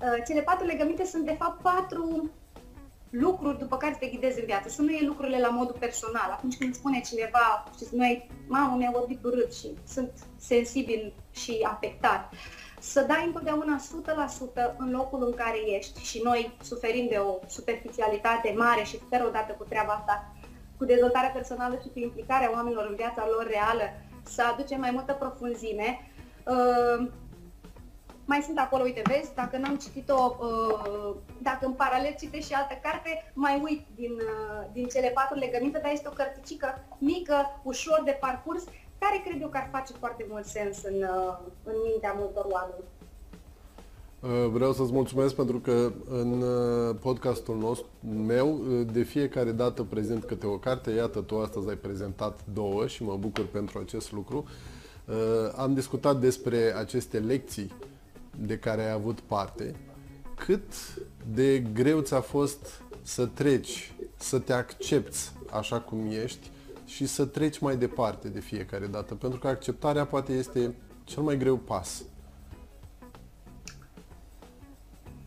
Uh, 0.00 0.22
cele 0.26 0.40
patru 0.40 0.66
legăminte 0.66 1.04
sunt 1.04 1.24
de 1.24 1.36
fapt 1.38 1.62
patru 1.62 2.30
lucruri 3.10 3.58
după 3.58 3.76
care 3.76 3.96
te 4.00 4.06
ghidezi 4.06 4.40
în 4.40 4.46
viață, 4.46 4.68
să 4.68 4.82
nu 4.82 4.90
iei 4.90 5.06
lucrurile 5.06 5.40
la 5.40 5.48
modul 5.48 5.76
personal. 5.78 6.30
Atunci 6.30 6.56
când 6.56 6.74
spune 6.74 7.00
cineva, 7.00 7.64
știți, 7.74 7.94
noi, 7.94 8.30
mamă, 8.48 8.76
mi-a 8.76 8.90
vorbit 8.92 9.24
urât 9.24 9.54
și 9.54 9.68
sunt 9.88 10.12
sensibil 10.38 11.12
și 11.32 11.58
afectat, 11.62 12.32
să 12.80 13.00
dai 13.00 13.24
întotdeauna 13.26 13.80
100% 14.72 14.76
în 14.78 14.90
locul 14.90 15.24
în 15.24 15.34
care 15.34 15.58
ești 15.76 16.04
și 16.04 16.20
noi 16.24 16.56
suferim 16.62 17.06
de 17.08 17.16
o 17.16 17.38
superficialitate 17.48 18.54
mare 18.56 18.82
și 18.82 18.98
sper 18.98 19.24
odată 19.26 19.52
cu 19.52 19.64
treaba 19.64 19.92
asta, 19.92 20.32
cu 20.78 20.84
dezvoltarea 20.84 21.30
personală 21.30 21.78
și 21.82 21.88
cu 21.88 21.98
implicarea 21.98 22.50
oamenilor 22.52 22.86
în 22.88 22.94
viața 22.94 23.26
lor 23.30 23.46
reală, 23.48 23.82
să 24.22 24.42
aducem 24.42 24.80
mai 24.80 24.90
multă 24.90 25.12
profunzime. 25.12 26.10
Uh, 28.26 28.32
mai 28.32 28.40
sunt 28.46 28.58
acolo, 28.58 28.82
uite, 28.82 29.02
vezi, 29.04 29.34
dacă 29.34 29.56
n-am 29.58 29.76
citit-o, 29.76 30.36
uh, 30.40 31.14
dacă 31.42 31.66
în 31.66 31.72
paralel 31.72 32.14
citești 32.18 32.48
și 32.48 32.54
altă 32.54 32.74
carte, 32.82 33.32
mai 33.34 33.60
uit 33.64 33.82
din, 33.94 34.12
uh, 34.12 34.66
din 34.72 34.86
cele 34.86 35.10
patru 35.14 35.38
legăminte, 35.38 35.78
dar 35.82 35.92
este 35.92 36.08
o 36.08 36.16
cărticică 36.20 36.68
mică, 36.98 37.36
ușor 37.62 38.02
de 38.04 38.16
parcurs, 38.20 38.64
care 38.98 39.22
cred 39.24 39.40
eu 39.40 39.48
că 39.48 39.56
ar 39.56 39.68
face 39.72 39.92
foarte 39.92 40.26
mult 40.28 40.44
sens 40.44 40.82
în, 40.82 40.94
uh, 41.02 41.36
în 41.64 41.74
mintea 41.86 42.14
multor 42.18 42.46
oameni. 42.50 42.84
Uh, 44.20 44.50
vreau 44.52 44.72
să-ți 44.72 44.92
mulțumesc 44.92 45.34
pentru 45.34 45.58
că 45.58 45.92
în 46.08 46.42
uh, 46.42 46.96
podcastul 47.00 47.56
nostru, 47.56 47.86
meu, 48.26 48.48
uh, 48.48 48.86
de 48.92 49.02
fiecare 49.02 49.52
dată 49.52 49.82
prezint 49.82 50.24
câte 50.24 50.46
o 50.46 50.58
carte. 50.58 50.90
Iată, 50.90 51.20
tu 51.20 51.38
astăzi 51.38 51.68
ai 51.68 51.76
prezentat 51.76 52.38
două 52.52 52.86
și 52.86 53.02
mă 53.02 53.16
bucur 53.16 53.46
pentru 53.46 53.78
acest 53.78 54.12
lucru. 54.12 54.44
Am 55.56 55.74
discutat 55.74 56.16
despre 56.16 56.74
aceste 56.76 57.18
lecții 57.18 57.72
de 58.38 58.58
care 58.58 58.82
ai 58.82 58.90
avut 58.90 59.20
parte. 59.20 59.74
Cât 60.34 60.72
de 61.34 61.58
greu 61.58 62.00
ți-a 62.00 62.20
fost 62.20 62.82
să 63.02 63.26
treci, 63.26 63.92
să 64.16 64.38
te 64.38 64.52
accepti 64.52 65.18
așa 65.50 65.80
cum 65.80 66.10
ești 66.10 66.50
și 66.86 67.06
să 67.06 67.24
treci 67.24 67.58
mai 67.58 67.76
departe 67.76 68.28
de 68.28 68.40
fiecare 68.40 68.86
dată? 68.86 69.14
Pentru 69.14 69.38
că 69.38 69.48
acceptarea 69.48 70.06
poate 70.06 70.32
este 70.32 70.74
cel 71.04 71.22
mai 71.22 71.36
greu 71.36 71.56
pas. 71.56 72.02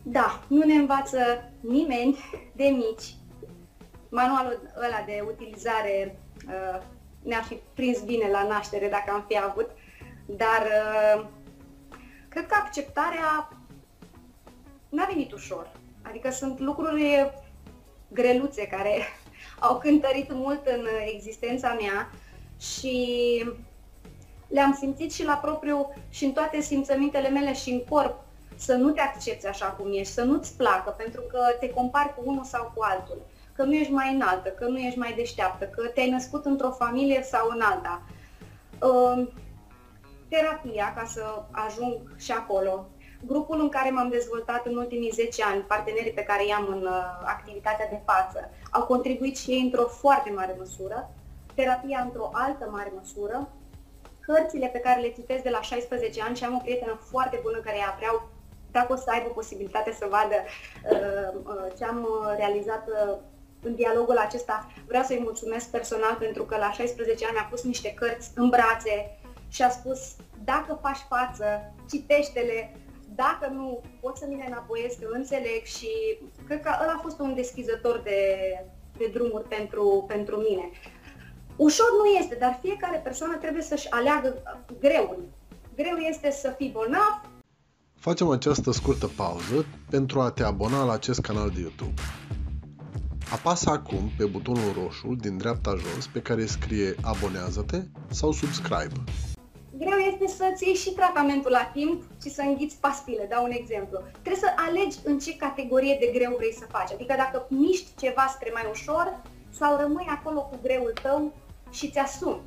Da, 0.03 0.43
nu 0.47 0.65
ne 0.65 0.73
învață 0.73 1.17
nimeni 1.59 2.17
de 2.55 2.63
mici. 2.63 3.15
Manualul 4.09 4.59
ăla 4.75 5.03
de 5.05 5.23
utilizare 5.27 6.19
uh, 6.47 6.81
ne-ar 7.23 7.43
fi 7.43 7.59
prins 7.73 8.01
bine 8.01 8.29
la 8.31 8.47
naștere 8.47 8.89
dacă 8.89 9.11
am 9.11 9.25
fi 9.27 9.39
avut, 9.39 9.69
dar 10.25 10.61
uh, 10.61 11.25
cred 12.29 12.47
că 12.47 12.55
acceptarea 12.63 13.57
n-a 14.89 15.05
venit 15.05 15.31
ușor. 15.31 15.71
Adică 16.01 16.29
sunt 16.31 16.59
lucruri 16.59 17.31
greluțe 18.07 18.67
care 18.67 18.97
au 19.67 19.77
cântărit 19.77 20.33
mult 20.33 20.65
în 20.65 20.87
existența 21.13 21.77
mea 21.81 22.09
și 22.59 23.45
le-am 24.47 24.73
simțit 24.79 25.11
și 25.11 25.23
la 25.23 25.33
propriu 25.33 25.93
și 26.09 26.25
în 26.25 26.31
toate 26.31 26.61
simțămintele 26.61 27.29
mele 27.29 27.53
și 27.53 27.69
în 27.69 27.83
corp 27.83 28.23
să 28.55 28.73
nu 28.73 28.91
te 28.91 29.01
accepti 29.01 29.47
așa 29.47 29.65
cum 29.65 29.91
ești, 29.93 30.13
să 30.13 30.23
nu-ți 30.23 30.57
placă 30.57 30.89
pentru 30.97 31.21
că 31.21 31.39
te 31.59 31.69
compari 31.69 32.13
cu 32.15 32.21
unul 32.25 32.43
sau 32.43 32.71
cu 32.75 32.83
altul, 32.83 33.21
că 33.53 33.63
nu 33.63 33.73
ești 33.73 33.91
mai 33.91 34.13
înaltă, 34.13 34.49
că 34.49 34.65
nu 34.65 34.77
ești 34.77 34.99
mai 34.99 35.13
deșteaptă, 35.13 35.65
că 35.65 35.87
te-ai 35.87 36.09
născut 36.09 36.45
într-o 36.45 36.71
familie 36.71 37.23
sau 37.23 37.49
în 37.49 37.61
alta. 37.61 38.01
Uh, 40.29 40.37
terapia, 40.37 40.93
ca 40.95 41.05
să 41.05 41.41
ajung 41.51 41.97
și 42.17 42.31
acolo, 42.31 42.87
grupul 43.25 43.61
în 43.61 43.69
care 43.69 43.89
m-am 43.89 44.09
dezvoltat 44.09 44.65
în 44.65 44.75
ultimii 44.75 45.09
10 45.09 45.43
ani, 45.43 45.61
partenerii 45.61 46.11
pe 46.11 46.23
care 46.23 46.45
i-am 46.45 46.67
în 46.67 46.85
uh, 46.85 47.21
activitatea 47.25 47.87
de 47.89 48.01
față, 48.05 48.49
au 48.71 48.83
contribuit 48.83 49.37
și 49.37 49.51
ei 49.51 49.61
într-o 49.61 49.85
foarte 49.85 50.31
mare 50.35 50.55
măsură, 50.57 51.09
terapia 51.55 51.99
într-o 52.03 52.29
altă 52.33 52.69
mare 52.71 52.91
măsură, 52.95 53.49
cărțile 54.19 54.67
pe 54.67 54.79
care 54.79 55.01
le 55.01 55.11
citesc 55.11 55.43
de 55.43 55.49
la 55.49 55.61
16 55.61 56.21
ani 56.21 56.35
și 56.35 56.43
am 56.43 56.55
o 56.55 56.61
prietenă 56.63 56.99
foarte 57.09 57.39
bună 57.41 57.57
care 57.57 57.77
ea 57.77 57.95
vreau 57.97 58.29
dacă 58.71 58.93
o 58.93 58.95
să 58.95 59.09
aibă 59.11 59.29
posibilitate 59.29 59.91
să 59.99 60.07
vadă 60.09 60.35
uh, 60.91 61.39
uh, 61.43 61.73
ce 61.77 61.85
am 61.85 62.01
uh, 62.01 62.33
realizat 62.37 62.83
în 63.61 63.75
dialogul 63.75 64.17
acesta, 64.17 64.71
vreau 64.87 65.03
să-i 65.03 65.19
mulțumesc 65.23 65.69
personal 65.69 66.15
pentru 66.19 66.43
că 66.43 66.57
la 66.57 66.71
16 66.71 67.25
ani 67.25 67.37
a 67.37 67.47
pus 67.49 67.63
niște 67.63 67.93
cărți 67.93 68.31
în 68.35 68.49
brațe 68.49 69.18
și 69.49 69.61
a 69.61 69.69
spus 69.69 70.15
dacă 70.43 70.79
faci 70.81 71.05
față, 71.09 71.73
citește-le, 71.89 72.75
dacă 73.15 73.47
nu, 73.53 73.81
pot 74.01 74.17
să 74.17 74.25
mi 74.29 74.35
le 74.35 74.45
înapoiesc, 74.47 74.99
că 74.99 75.07
înțeleg 75.11 75.63
și 75.63 75.89
cred 76.45 76.61
că 76.61 76.69
ăla 76.81 76.93
a 76.97 77.01
fost 77.01 77.19
un 77.19 77.35
deschizător 77.35 78.01
de, 78.03 78.21
de 78.97 79.09
drumuri 79.13 79.47
pentru, 79.47 80.05
pentru 80.07 80.35
mine. 80.35 80.69
Ușor 81.55 81.87
nu 81.97 82.05
este, 82.05 82.35
dar 82.35 82.59
fiecare 82.61 82.97
persoană 82.97 83.35
trebuie 83.37 83.61
să-și 83.61 83.89
aleagă 83.89 84.43
greul. 84.79 85.23
Greu 85.75 85.97
este 85.97 86.31
să 86.31 86.53
fii 86.57 86.69
bolnav, 86.69 87.21
Facem 87.99 88.29
această 88.29 88.71
scurtă 88.71 89.07
pauză 89.07 89.65
pentru 89.89 90.19
a 90.19 90.31
te 90.31 90.43
abona 90.43 90.83
la 90.83 90.93
acest 90.93 91.19
canal 91.19 91.49
de 91.49 91.59
YouTube. 91.59 92.01
Apasă 93.31 93.69
acum 93.69 94.11
pe 94.17 94.25
butonul 94.25 94.73
roșu 94.83 95.15
din 95.19 95.37
dreapta 95.37 95.75
jos 95.75 96.07
pe 96.07 96.21
care 96.21 96.45
scrie 96.45 96.95
abonează-te 97.01 97.81
sau 98.09 98.31
subscribe. 98.31 99.03
Greu 99.79 99.97
este 99.97 100.27
să-ți 100.27 100.65
iei 100.65 100.75
și 100.75 100.91
tratamentul 100.91 101.51
la 101.51 101.69
timp 101.73 102.03
și 102.21 102.29
să 102.29 102.41
înghiți 102.41 102.77
pastile, 102.79 103.25
dau 103.29 103.43
un 103.43 103.51
exemplu. 103.51 103.99
Trebuie 104.11 104.35
să 104.35 104.53
alegi 104.55 104.97
în 105.03 105.19
ce 105.19 105.35
categorie 105.35 105.97
de 105.99 106.11
greu 106.13 106.35
vrei 106.35 106.53
să 106.53 106.65
faci. 106.69 106.91
Adică 106.91 107.13
dacă 107.17 107.45
miști 107.49 107.89
ceva 107.97 108.25
spre 108.35 108.49
mai 108.53 108.67
ușor 108.69 109.21
sau 109.49 109.77
rămâi 109.77 110.05
acolo 110.09 110.41
cu 110.41 110.59
greul 110.61 110.93
tău 111.01 111.33
și 111.71 111.89
ți 111.91 111.97
asumi. 111.97 112.41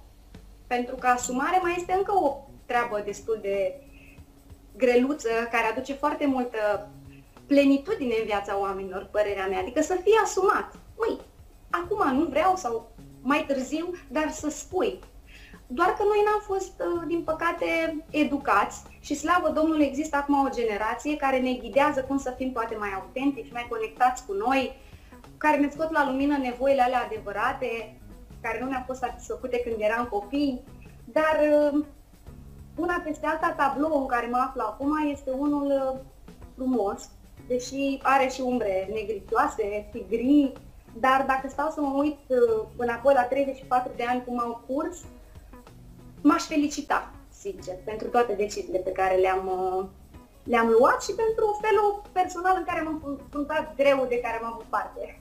Pentru 0.67 0.95
că 0.95 1.07
asumare 1.07 1.59
mai 1.63 1.75
este 1.77 1.93
încă 1.93 2.13
o 2.13 2.37
treabă 2.67 3.03
destul 3.05 3.39
de 3.43 3.81
greluță 4.77 5.29
care 5.51 5.67
aduce 5.67 5.93
foarte 5.93 6.27
multă 6.27 6.91
plenitudine 7.47 8.15
în 8.19 8.25
viața 8.25 8.61
oamenilor, 8.61 9.09
părerea 9.11 9.47
mea. 9.47 9.59
Adică 9.59 9.83
să 9.83 9.99
fie 10.03 10.21
asumat. 10.25 10.75
Măi, 10.99 11.19
acum 11.71 12.17
nu 12.19 12.25
vreau 12.25 12.57
sau 12.57 12.91
mai 13.21 13.45
târziu, 13.47 13.95
dar 14.09 14.31
să 14.31 14.51
spui. 14.51 14.99
Doar 15.75 15.89
că 15.89 16.03
noi 16.03 16.23
n-am 16.25 16.41
fost, 16.41 16.73
uh, 16.81 17.03
din 17.07 17.23
păcate, 17.23 17.67
educați 18.11 18.83
și 19.01 19.15
slavă 19.15 19.49
Domnului 19.49 19.85
există 19.85 20.17
acum 20.17 20.45
o 20.45 20.55
generație 20.55 21.17
care 21.17 21.39
ne 21.39 21.53
ghidează 21.53 22.03
cum 22.03 22.19
să 22.19 22.35
fim 22.37 22.53
poate 22.53 22.77
mai 22.77 22.93
autentici, 22.95 23.53
mai 23.53 23.67
conectați 23.69 24.27
cu 24.27 24.33
noi, 24.33 24.77
care 25.37 25.57
ne 25.57 25.69
scot 25.71 25.91
la 25.91 26.07
lumină 26.07 26.37
nevoile 26.37 26.83
alea 26.83 27.05
adevărate, 27.05 28.01
care 28.41 28.59
nu 28.61 28.69
ne-au 28.69 28.83
fost 28.87 28.99
satisfăcute 28.99 29.61
când 29.61 29.77
eram 29.79 30.05
copii, 30.05 30.63
dar 31.05 31.39
uh, 31.73 31.85
una 32.77 33.03
peste 33.05 33.27
alta, 33.27 33.55
tablou 33.57 34.01
în 34.01 34.07
care 34.07 34.27
mă 34.27 34.45
aflu 34.47 34.61
acum 34.65 35.09
este 35.11 35.31
unul 35.31 35.67
uh, 35.67 36.01
frumos, 36.55 37.11
deși 37.47 37.99
are 38.03 38.29
și 38.29 38.41
umbre 38.41 38.89
negricioase, 38.93 39.89
fi 39.93 40.05
gri, 40.09 40.53
dar 41.01 41.25
dacă 41.27 41.49
stau 41.49 41.71
să 41.71 41.81
mă 41.81 41.93
uit 41.97 42.19
uh, 42.27 42.65
înapoi 42.77 43.15
la 43.15 43.23
34 43.23 43.93
de 43.97 44.05
ani 44.05 44.25
cum 44.25 44.41
au 44.41 44.65
curs, 44.67 45.05
m-aș 46.23 46.43
felicita, 46.43 47.13
sincer, 47.41 47.75
pentru 47.85 48.09
toate 48.09 48.33
deciziile 48.33 48.79
pe 48.79 48.91
care 48.91 49.17
le-am, 49.17 49.47
uh, 49.47 49.85
le-am 50.45 50.69
luat 50.79 51.03
și 51.03 51.13
pentru 51.13 51.59
felul 51.61 52.03
personal 52.13 52.55
în 52.59 52.65
care 52.65 52.81
m-am 52.83 52.99
confruntat 52.99 53.77
greu 53.77 54.07
de 54.09 54.21
care 54.21 54.39
am 54.43 54.53
avut 54.53 54.65
parte. 54.65 55.21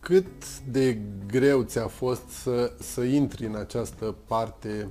Cât 0.00 0.60
de 0.60 0.98
greu 1.26 1.62
ți-a 1.62 1.86
fost 1.86 2.28
să, 2.28 2.72
să 2.78 3.02
intri 3.02 3.46
în 3.46 3.54
această 3.54 4.14
parte 4.26 4.88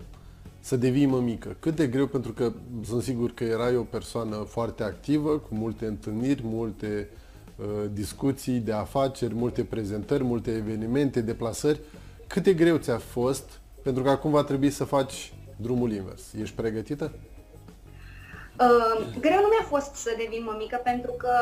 să 0.60 0.77
devii 0.77 1.05
mămică. 1.05 1.55
Cât 1.60 1.75
de 1.75 1.88
greu, 1.88 2.07
pentru 2.07 2.31
că 2.31 2.51
sunt 2.86 3.03
sigur 3.03 3.31
că 3.31 3.43
erai 3.43 3.75
o 3.75 3.81
persoană 3.81 4.36
foarte 4.36 4.84
activă, 4.84 5.38
cu 5.38 5.55
multe 5.55 5.86
întâlniri, 5.86 6.41
multe 6.43 7.10
uh, 7.55 7.65
discuții 7.93 8.60
de 8.60 8.72
afaceri, 8.72 9.34
multe 9.34 9.63
prezentări, 9.63 10.24
multe 10.24 10.51
evenimente, 10.51 11.22
deplasări. 11.22 11.79
Cât 12.27 12.43
de 12.43 12.53
greu 12.53 12.77
ți-a 12.77 12.98
fost, 12.98 13.60
pentru 13.88 14.06
că 14.06 14.12
acum 14.12 14.32
va 14.32 14.44
trebui 14.44 14.70
să 14.70 14.84
faci 14.84 15.34
drumul 15.56 15.91
invers. 15.91 16.34
Ești 16.41 16.56
pregătită? 16.56 17.12
Uh, 18.65 19.06
greu 19.20 19.39
nu 19.41 19.50
mi-a 19.53 19.65
fost 19.67 19.94
să 19.96 20.12
devin 20.17 20.44
mămică, 20.44 20.79
pentru 20.84 21.12
că 21.12 21.34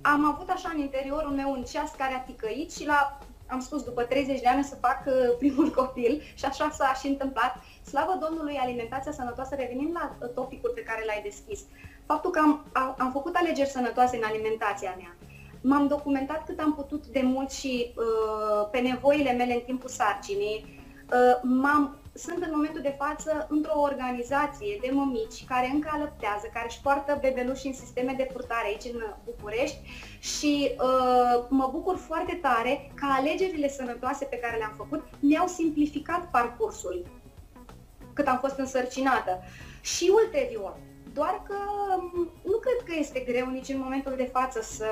am 0.00 0.24
avut 0.32 0.48
așa 0.50 0.70
în 0.74 0.80
interiorul 0.80 1.30
meu 1.30 1.50
un 1.50 1.62
ceas 1.72 1.90
care 1.98 2.14
a 2.14 2.20
ticăit 2.28 2.72
și 2.72 2.86
la 2.86 3.18
am 3.46 3.60
spus, 3.60 3.82
după 3.82 4.02
30 4.02 4.40
de 4.40 4.48
ani 4.48 4.64
să 4.64 4.74
fac 4.74 5.02
uh, 5.06 5.14
primul 5.38 5.70
copil 5.80 6.22
și 6.34 6.44
așa 6.44 6.70
s-a 6.70 6.92
și 7.00 7.06
întâmplat. 7.06 7.52
Slavă 7.90 8.18
Domnului, 8.24 8.56
alimentația 8.56 9.12
sănătoasă, 9.12 9.54
revenim 9.54 9.90
la 9.92 10.16
uh, 10.20 10.28
topicul 10.34 10.72
pe 10.74 10.82
care 10.82 11.02
l-ai 11.06 11.20
deschis. 11.22 11.60
Faptul 12.06 12.30
că 12.30 12.38
am, 12.38 12.64
am 12.98 13.10
făcut 13.12 13.34
alegeri 13.34 13.68
sănătoase 13.68 14.16
în 14.16 14.26
alimentația 14.26 14.94
mea, 14.98 15.16
m-am 15.60 15.86
documentat 15.86 16.44
cât 16.44 16.58
am 16.60 16.74
putut 16.74 17.06
de 17.06 17.20
mult 17.22 17.50
și 17.50 17.92
uh, 17.96 18.68
pe 18.70 18.78
nevoile 18.78 19.32
mele 19.32 19.54
în 19.54 19.60
timpul 19.60 19.88
sarcinii, 19.88 20.64
uh, 20.66 20.82
m-am 21.42 21.98
sunt 22.16 22.42
în 22.42 22.50
momentul 22.54 22.80
de 22.80 22.94
față 22.98 23.46
într-o 23.50 23.80
organizație 23.80 24.78
de 24.80 24.90
mămici 24.92 25.44
care 25.48 25.70
încă 25.72 25.90
alăptează, 25.92 26.46
care 26.52 26.66
își 26.68 26.80
poartă 26.80 27.18
bebeluși 27.20 27.66
în 27.66 27.72
sisteme 27.72 28.14
de 28.16 28.28
purtare 28.32 28.66
aici 28.66 28.92
în 28.92 29.00
București 29.24 29.78
și 30.18 30.70
uh, 30.70 31.44
mă 31.48 31.68
bucur 31.72 31.96
foarte 31.96 32.38
tare 32.42 32.90
că 32.94 33.06
alegerile 33.18 33.68
sănătoase 33.68 34.24
pe 34.24 34.36
care 34.36 34.56
le-am 34.56 34.74
făcut 34.76 35.02
mi-au 35.20 35.46
simplificat 35.46 36.30
parcursul 36.30 37.06
cât 38.12 38.26
am 38.26 38.38
fost 38.38 38.58
însărcinată. 38.58 39.42
Și 39.80 40.12
ulterior, 40.14 40.76
doar 41.12 41.42
că 41.46 41.56
um, 41.96 42.30
nu 42.42 42.56
cred 42.58 42.80
că 42.84 42.94
este 42.98 43.20
greu 43.20 43.46
nici 43.46 43.68
în 43.68 43.78
momentul 43.78 44.14
de 44.16 44.30
față 44.32 44.60
să, 44.62 44.90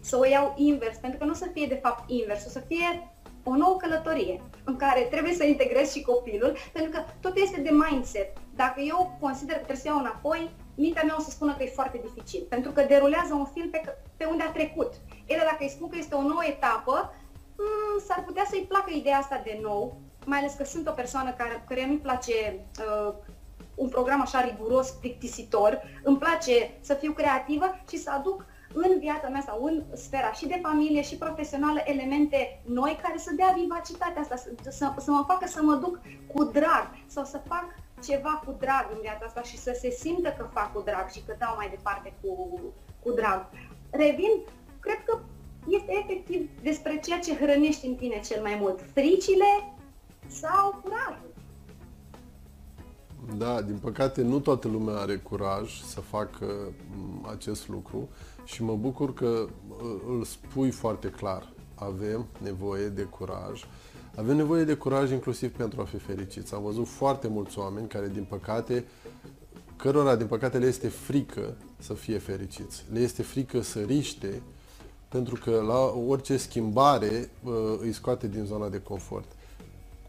să 0.00 0.16
o 0.16 0.24
iau 0.24 0.54
invers, 0.56 0.96
pentru 0.96 1.18
că 1.18 1.24
nu 1.24 1.30
o 1.30 1.34
să 1.34 1.48
fie 1.52 1.66
de 1.66 1.80
fapt 1.82 2.10
invers, 2.10 2.46
o 2.46 2.48
să 2.48 2.62
fie 2.68 3.11
o 3.44 3.56
nouă 3.56 3.76
călătorie 3.76 4.40
în 4.64 4.76
care 4.76 5.00
trebuie 5.00 5.34
să 5.34 5.44
integrez 5.44 5.92
și 5.92 6.02
copilul, 6.02 6.56
pentru 6.72 6.90
că 6.90 7.04
tot 7.20 7.36
este 7.36 7.60
de 7.60 7.70
mindset. 7.70 8.36
Dacă 8.56 8.80
eu 8.80 9.16
consider 9.20 9.54
că 9.54 9.62
trebuie 9.62 9.84
să 9.84 9.88
iau 9.88 9.98
înapoi, 9.98 10.50
mintea 10.74 11.02
mea 11.02 11.16
o 11.18 11.22
să 11.22 11.30
spună 11.30 11.54
că 11.54 11.62
e 11.62 11.78
foarte 11.80 12.00
dificil, 12.02 12.46
pentru 12.48 12.70
că 12.70 12.82
derulează 12.82 13.34
un 13.34 13.44
film 13.44 13.70
pe, 13.70 13.80
pe 14.16 14.24
unde 14.24 14.42
a 14.42 14.50
trecut. 14.50 14.92
El, 15.26 15.38
dacă 15.38 15.56
îi 15.60 15.68
spun 15.68 15.88
că 15.88 15.96
este 15.98 16.14
o 16.14 16.22
nouă 16.22 16.44
etapă, 16.48 17.14
mm, 17.56 18.00
s-ar 18.06 18.24
putea 18.24 18.46
să-i 18.50 18.66
placă 18.68 18.90
ideea 18.94 19.18
asta 19.18 19.40
de 19.44 19.58
nou, 19.62 19.96
mai 20.24 20.38
ales 20.38 20.54
că 20.54 20.64
sunt 20.64 20.88
o 20.88 20.92
persoană 20.92 21.32
care, 21.32 21.64
care 21.68 21.86
nu-i 21.86 21.98
place 21.98 22.66
uh, 22.78 23.14
un 23.74 23.88
program 23.88 24.20
așa 24.20 24.40
riguros, 24.40 24.90
plictisitor, 24.90 25.82
îmi 26.02 26.18
place 26.18 26.70
să 26.80 26.94
fiu 26.94 27.12
creativă 27.12 27.80
și 27.88 27.98
să 27.98 28.10
aduc 28.10 28.44
în 28.74 28.98
viața 28.98 29.28
mea 29.28 29.42
sau 29.46 29.64
în 29.64 29.82
sfera 29.96 30.32
și 30.32 30.46
de 30.46 30.58
familie 30.62 31.02
și 31.02 31.16
profesională 31.16 31.80
elemente 31.84 32.62
noi 32.64 32.98
care 33.02 33.18
să 33.18 33.30
dea 33.36 33.54
vivacitatea 33.56 34.20
asta, 34.20 34.36
să, 34.36 34.50
să, 34.70 34.92
să 34.98 35.10
mă 35.10 35.24
facă 35.26 35.46
să 35.48 35.62
mă 35.62 35.74
duc 35.74 36.00
cu 36.32 36.44
drag 36.44 36.86
sau 37.06 37.24
să 37.24 37.40
fac 37.48 37.66
ceva 38.02 38.42
cu 38.44 38.56
drag 38.58 38.86
în 38.94 38.98
viața 39.00 39.24
asta 39.26 39.42
și 39.42 39.58
să 39.58 39.76
se 39.80 39.90
simtă 39.90 40.28
că 40.38 40.48
fac 40.52 40.72
cu 40.72 40.82
drag 40.84 41.10
și 41.10 41.22
că 41.26 41.34
dau 41.38 41.54
mai 41.56 41.68
departe 41.68 42.14
cu, 42.20 42.60
cu 43.02 43.10
drag. 43.10 43.46
Revin, 43.90 44.32
cred 44.80 45.00
că 45.04 45.18
este 45.68 45.92
efectiv 46.02 46.50
despre 46.62 47.00
ceea 47.04 47.18
ce 47.18 47.34
hrănești 47.34 47.86
în 47.86 47.94
tine 47.94 48.20
cel 48.20 48.42
mai 48.42 48.56
mult. 48.60 48.80
Fricile 48.92 49.74
sau 50.26 50.80
curajul. 50.82 51.30
Da, 53.36 53.62
din 53.62 53.78
păcate 53.78 54.22
nu 54.22 54.38
toată 54.38 54.68
lumea 54.68 54.94
are 54.94 55.16
curaj 55.16 55.82
să 55.82 56.00
facă 56.00 56.46
acest 57.30 57.68
lucru 57.68 58.08
și 58.44 58.62
mă 58.62 58.74
bucur 58.74 59.14
că 59.14 59.46
uh, 59.68 60.00
îl 60.08 60.24
spui 60.24 60.70
foarte 60.70 61.08
clar. 61.08 61.52
Avem 61.74 62.26
nevoie 62.42 62.88
de 62.88 63.02
curaj. 63.02 63.64
Avem 64.16 64.36
nevoie 64.36 64.64
de 64.64 64.74
curaj 64.74 65.10
inclusiv 65.10 65.56
pentru 65.56 65.80
a 65.80 65.84
fi 65.84 65.96
fericiți. 65.96 66.54
Am 66.54 66.62
văzut 66.62 66.86
foarte 66.86 67.28
mulți 67.28 67.58
oameni 67.58 67.88
care, 67.88 68.08
din 68.08 68.26
păcate, 68.28 68.84
cărora, 69.76 70.16
din 70.16 70.26
păcate, 70.26 70.58
le 70.58 70.66
este 70.66 70.88
frică 70.88 71.56
să 71.78 71.94
fie 71.94 72.18
fericiți. 72.18 72.84
Le 72.92 73.00
este 73.00 73.22
frică 73.22 73.60
să 73.60 73.80
riște, 73.80 74.42
pentru 75.08 75.38
că 75.44 75.50
la 75.66 75.84
orice 76.08 76.36
schimbare 76.36 77.30
uh, 77.44 77.52
îi 77.80 77.92
scoate 77.92 78.28
din 78.28 78.44
zona 78.44 78.68
de 78.68 78.80
confort. 78.80 79.32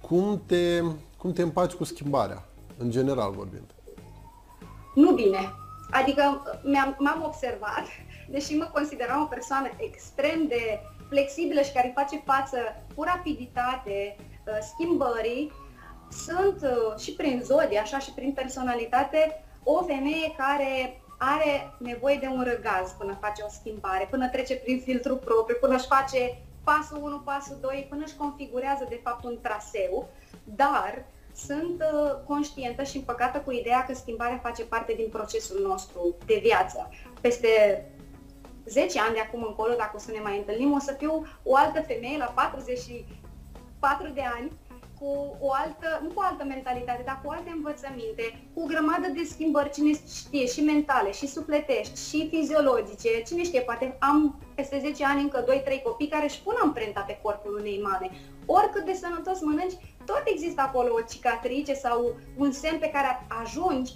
Cum 0.01 0.41
te, 0.45 0.83
cum 1.17 1.31
te 1.31 1.41
împaci 1.41 1.73
cu 1.73 1.83
schimbarea, 1.83 2.45
în 2.77 2.89
general 2.91 3.31
vorbind? 3.31 3.73
Nu 4.95 5.11
bine. 5.11 5.53
Adică 5.91 6.21
m-am 6.97 7.23
observat, 7.25 7.85
deși 8.29 8.55
mă 8.55 8.69
consideram 8.73 9.21
o 9.21 9.25
persoană 9.25 9.69
extrem 9.77 10.47
de 10.47 10.79
flexibilă 11.09 11.61
și 11.61 11.71
care 11.71 11.91
face 11.95 12.21
față 12.25 12.57
cu 12.95 13.03
rapiditate 13.03 14.15
uh, 14.17 14.57
schimbării, 14.61 15.51
sunt 16.25 16.61
uh, 16.61 16.99
și 16.99 17.11
prin 17.13 17.41
zodie, 17.43 17.79
așa 17.79 17.99
și 17.99 18.11
prin 18.11 18.33
personalitate, 18.33 19.43
o 19.63 19.83
femeie 19.83 20.33
care 20.37 21.01
are 21.17 21.73
nevoie 21.77 22.17
de 22.19 22.27
un 22.27 22.43
răgaz 22.43 22.91
până 22.91 23.17
face 23.21 23.43
o 23.45 23.49
schimbare, 23.49 24.07
până 24.09 24.29
trece 24.29 24.55
prin 24.55 24.79
filtru 24.79 25.15
propriu, 25.15 25.57
până 25.59 25.75
își 25.75 25.87
face 25.87 26.37
pasul 26.63 26.97
1, 27.01 27.19
pasul 27.19 27.57
2, 27.61 27.85
până 27.89 28.03
își 28.05 28.15
configurează 28.15 28.85
de 28.89 28.99
fapt 29.03 29.23
un 29.23 29.37
traseu, 29.41 30.09
dar 30.43 31.05
sunt 31.35 31.83
uh, 31.93 32.15
conștientă 32.27 32.83
și 32.83 32.97
împăcată 32.97 33.39
cu 33.39 33.51
ideea 33.51 33.85
că 33.85 33.93
schimbarea 33.93 34.39
face 34.43 34.63
parte 34.63 34.93
din 34.93 35.09
procesul 35.09 35.61
nostru 35.61 36.15
de 36.25 36.39
viață. 36.43 36.89
Peste 37.21 37.49
10 38.65 38.99
ani 38.99 39.13
de 39.13 39.19
acum 39.19 39.43
încolo, 39.47 39.73
dacă 39.73 39.91
o 39.95 39.99
să 39.99 40.11
ne 40.11 40.19
mai 40.19 40.37
întâlnim, 40.37 40.71
o 40.73 40.79
să 40.79 40.95
fiu 40.97 41.25
o 41.43 41.55
altă 41.55 41.81
femeie 41.81 42.17
la 42.17 42.25
44 42.25 44.07
de 44.13 44.21
ani, 44.37 44.51
cu 45.03 45.37
o 45.39 45.51
altă, 45.51 45.99
nu 46.03 46.07
cu 46.07 46.19
o 46.19 46.27
altă 46.29 46.43
mentalitate, 46.43 47.03
dar 47.05 47.21
cu 47.23 47.31
alte 47.31 47.49
învățăminte, 47.49 48.25
cu 48.53 48.61
o 48.61 48.65
grămadă 48.65 49.07
de 49.07 49.23
schimbări, 49.23 49.71
cine 49.71 49.91
știe, 50.15 50.45
și 50.45 50.61
mentale, 50.61 51.11
și 51.11 51.27
sufletești, 51.27 52.09
și 52.09 52.27
fiziologice, 52.29 53.21
cine 53.27 53.43
știe, 53.43 53.61
poate 53.61 53.97
am 53.99 54.41
peste 54.55 54.79
10 54.79 55.05
ani 55.05 55.21
încă 55.21 55.45
2-3 55.45 55.81
copii 55.83 56.07
care 56.07 56.25
își 56.25 56.41
pun 56.41 56.55
amprenta 56.61 57.01
pe 57.01 57.19
corpul 57.21 57.57
unei 57.59 57.81
mame. 57.81 58.09
Oricât 58.45 58.85
de 58.85 58.93
sănătos 58.93 59.41
mănânci, 59.41 59.73
tot 60.05 60.21
există 60.25 60.61
acolo 60.61 60.93
o 60.93 61.05
cicatrice 61.09 61.73
sau 61.73 62.15
un 62.37 62.51
semn 62.51 62.79
pe 62.79 62.89
care 62.89 63.25
ajungi 63.41 63.93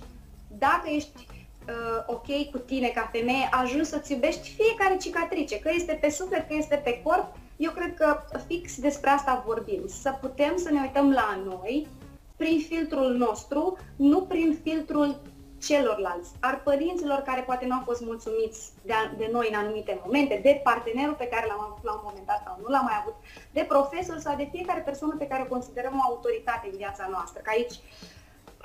dacă 0.48 0.90
ești 0.90 1.28
uh, 1.68 2.04
ok 2.06 2.52
cu 2.52 2.58
tine 2.58 2.88
ca 2.88 3.10
femeie, 3.12 3.50
ajungi 3.52 3.90
să-ți 3.90 4.12
iubești 4.12 4.50
fiecare 4.50 4.98
cicatrice, 4.98 5.60
că 5.60 5.70
este 5.74 5.98
pe 6.02 6.10
suflet, 6.10 6.48
că 6.48 6.56
este 6.58 6.76
pe 6.84 7.02
corp, 7.04 7.36
eu 7.58 7.72
cred 7.72 7.94
că 7.94 8.24
fix 8.48 8.80
despre 8.80 9.10
asta 9.10 9.44
vorbim, 9.46 9.84
să 9.88 10.18
putem 10.22 10.58
să 10.58 10.72
ne 10.72 10.82
uităm 10.82 11.12
la 11.12 11.40
noi 11.46 11.88
prin 12.36 12.60
filtrul 12.60 13.14
nostru, 13.14 13.78
nu 13.96 14.22
prin 14.22 14.60
filtrul 14.64 15.22
celorlalți, 15.62 16.32
ar 16.40 16.62
părinților 16.64 17.20
care 17.20 17.42
poate 17.42 17.66
nu 17.66 17.74
au 17.74 17.82
fost 17.86 18.02
mulțumiți 18.02 18.72
de, 18.86 18.94
a, 18.94 19.14
de 19.18 19.30
noi 19.32 19.48
în 19.52 19.58
anumite 19.58 20.02
momente, 20.04 20.40
de 20.44 20.62
partenerul 20.64 21.14
pe 21.14 21.28
care 21.28 21.46
l-am 21.48 21.62
avut 21.62 21.84
la 21.84 21.94
un 21.94 22.04
moment 22.04 22.26
dat 22.26 22.42
sau 22.46 22.58
nu 22.64 22.70
l-am 22.70 22.84
mai 22.84 22.98
avut, 23.02 23.16
de 23.52 23.66
profesor 23.68 24.18
sau 24.18 24.36
de 24.36 24.48
fiecare 24.52 24.80
persoană 24.80 25.16
pe 25.18 25.28
care 25.28 25.42
o 25.42 25.54
considerăm 25.56 25.94
o 25.98 26.06
autoritate 26.10 26.68
în 26.72 26.78
viața 26.78 27.08
noastră. 27.12 27.42
Că 27.42 27.50
aici 27.54 27.76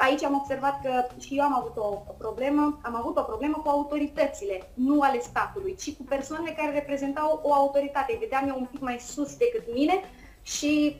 aici 0.03 0.23
am 0.23 0.35
observat 0.35 0.83
că 0.83 1.07
și 1.21 1.37
eu 1.38 1.45
am 1.45 1.55
avut 1.55 1.77
o 1.77 1.88
problemă, 2.19 2.79
am 2.83 2.97
avut 2.97 3.17
o 3.17 3.23
problemă 3.23 3.57
cu 3.62 3.69
autoritățile, 3.69 4.71
nu 4.75 5.01
ale 5.01 5.21
statului, 5.21 5.77
ci 5.77 5.97
cu 5.97 6.03
persoanele 6.03 6.55
care 6.57 6.73
reprezentau 6.73 7.41
o 7.43 7.53
autoritate. 7.53 8.17
Vedeam 8.21 8.49
eu 8.49 8.57
un 8.59 8.67
pic 8.71 8.81
mai 8.81 8.99
sus 9.01 9.37
decât 9.37 9.75
mine 9.75 10.01
și 10.43 10.97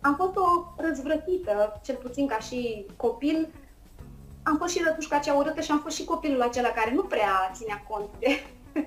am 0.00 0.14
fost 0.16 0.36
o 0.36 0.46
răzvrătită, 0.76 1.80
cel 1.84 1.96
puțin 1.96 2.26
ca 2.26 2.38
și 2.38 2.86
copil, 2.96 3.48
am 4.42 4.56
fost 4.56 4.74
și 4.74 4.82
rătușca 4.82 5.18
cea 5.18 5.34
urâtă 5.34 5.60
și 5.60 5.70
am 5.70 5.80
fost 5.80 5.96
și 5.96 6.04
copilul 6.04 6.42
acela 6.42 6.68
care 6.68 6.94
nu 6.94 7.02
prea 7.02 7.50
ținea 7.54 7.84
cont 7.88 8.08
de, 8.18 8.28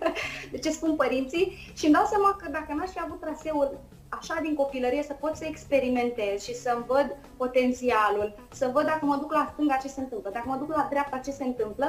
de 0.52 0.58
ce 0.58 0.72
spun 0.72 0.96
părinții 0.96 1.72
și 1.74 1.86
îmi 1.86 1.94
dau 1.94 2.06
seama 2.06 2.36
că 2.42 2.52
dacă 2.52 2.74
n-aș 2.74 2.90
fi 2.90 3.00
avut 3.04 3.20
traseul 3.20 3.80
așa 4.20 4.40
din 4.42 4.56
copilărie 4.56 5.04
să 5.04 5.14
pot 5.14 5.36
să 5.36 5.46
experimentez 5.46 6.42
și 6.42 6.56
să-mi 6.56 6.86
văd 6.88 7.18
potențialul, 7.38 8.36
să 8.52 8.70
văd 8.74 8.86
dacă 8.86 9.06
mă 9.06 9.18
duc 9.22 9.32
la 9.32 9.50
stânga 9.54 9.78
ce 9.82 9.88
se 9.88 10.00
întâmplă, 10.00 10.30
dacă 10.34 10.48
mă 10.48 10.58
duc 10.58 10.70
la 10.70 10.88
dreapta 10.90 11.18
ce 11.18 11.32
se 11.32 11.44
întâmplă, 11.44 11.86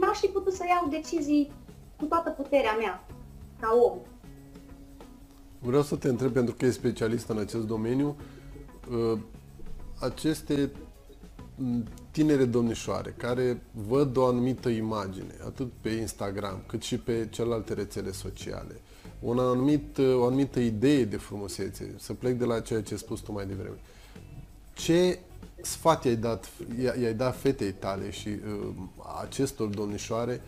n-aș 0.00 0.18
fi 0.18 0.26
putut 0.26 0.52
să 0.52 0.64
iau 0.68 0.88
decizii 0.88 1.52
cu 1.96 2.04
toată 2.04 2.30
puterea 2.30 2.72
mea, 2.72 3.04
ca 3.60 3.68
om. 3.82 3.98
Vreau 5.58 5.82
să 5.82 5.96
te 5.96 6.08
întreb, 6.08 6.32
pentru 6.32 6.54
că 6.54 6.64
ești 6.64 6.78
specialist 6.78 7.28
în 7.28 7.38
acest 7.38 7.66
domeniu, 7.66 8.16
uh, 8.90 9.18
aceste 10.00 10.70
tinere 12.10 12.44
domnișoare 12.44 13.14
care 13.16 13.62
văd 13.88 14.16
o 14.16 14.26
anumită 14.26 14.68
imagine, 14.68 15.34
atât 15.46 15.70
pe 15.80 15.90
Instagram, 15.90 16.62
cât 16.66 16.82
și 16.82 16.98
pe 16.98 17.28
celelalte 17.30 17.74
rețele 17.74 18.12
sociale, 18.12 18.80
un 19.20 19.38
anumit, 19.38 19.98
o 19.98 20.24
anumită 20.24 20.60
idee 20.60 21.04
de 21.04 21.16
frumusețe, 21.16 21.94
să 21.98 22.12
plec 22.12 22.38
de 22.38 22.44
la 22.44 22.60
ceea 22.60 22.82
ce 22.82 22.92
ai 22.92 22.98
spus 22.98 23.20
tu 23.20 23.32
mai 23.32 23.46
devreme. 23.46 23.76
Ce 24.74 25.18
sfat 25.60 26.04
i-ai 26.04 26.16
dat, 26.16 26.50
i-ai 27.00 27.14
dat 27.14 27.36
fetei 27.36 27.72
tale 27.72 28.10
și 28.10 28.28
uh, 28.28 28.68
acestor 29.20 29.68
domnișoare 29.68 30.40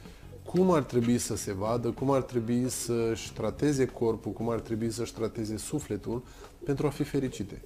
cum 0.45 0.71
ar 0.71 0.83
trebui 0.83 1.19
să 1.19 1.37
se 1.37 1.53
vadă, 1.53 1.91
cum 1.91 2.11
ar 2.11 2.23
trebui 2.23 2.69
să-și 2.69 3.33
trateze 3.33 3.87
corpul, 3.87 4.33
cum 4.33 4.49
ar 4.49 4.61
trebui 4.61 4.91
să-și 4.91 5.13
trateze 5.15 5.57
sufletul 5.57 6.25
pentru 6.65 6.87
a 6.87 6.91
fi 6.91 7.03
fericite? 7.03 7.63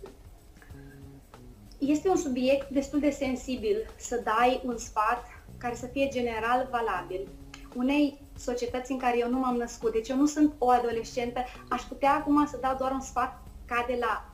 Este 1.79 2.09
un 2.09 2.17
subiect 2.17 2.69
destul 2.69 3.01
de 3.01 3.11
sensibil 3.11 3.77
să 3.97 4.21
dai 4.25 4.63
un 4.65 4.77
sfat 4.77 5.25
care 5.59 5.75
să 5.75 5.87
fie 5.87 6.09
general 6.13 6.69
valabil 6.71 7.29
unei 7.75 8.21
societăți 8.39 8.93
în 8.93 8.99
care 8.99 9.19
eu 9.19 9.29
nu 9.29 9.39
m-am 9.39 9.57
născut. 9.57 9.93
Deci 9.93 10.09
eu 10.09 10.17
nu 10.17 10.27
sunt 10.27 10.55
o 10.59 10.71
adolescentă. 10.71 11.45
Aș 11.69 11.83
putea 11.83 12.13
acum 12.13 12.47
să 12.47 12.59
dau 12.61 12.77
doar 12.79 12.93
un 12.93 13.01
sfat 13.01 13.43
ca 13.67 13.85
de 13.89 13.97
la 14.01 14.29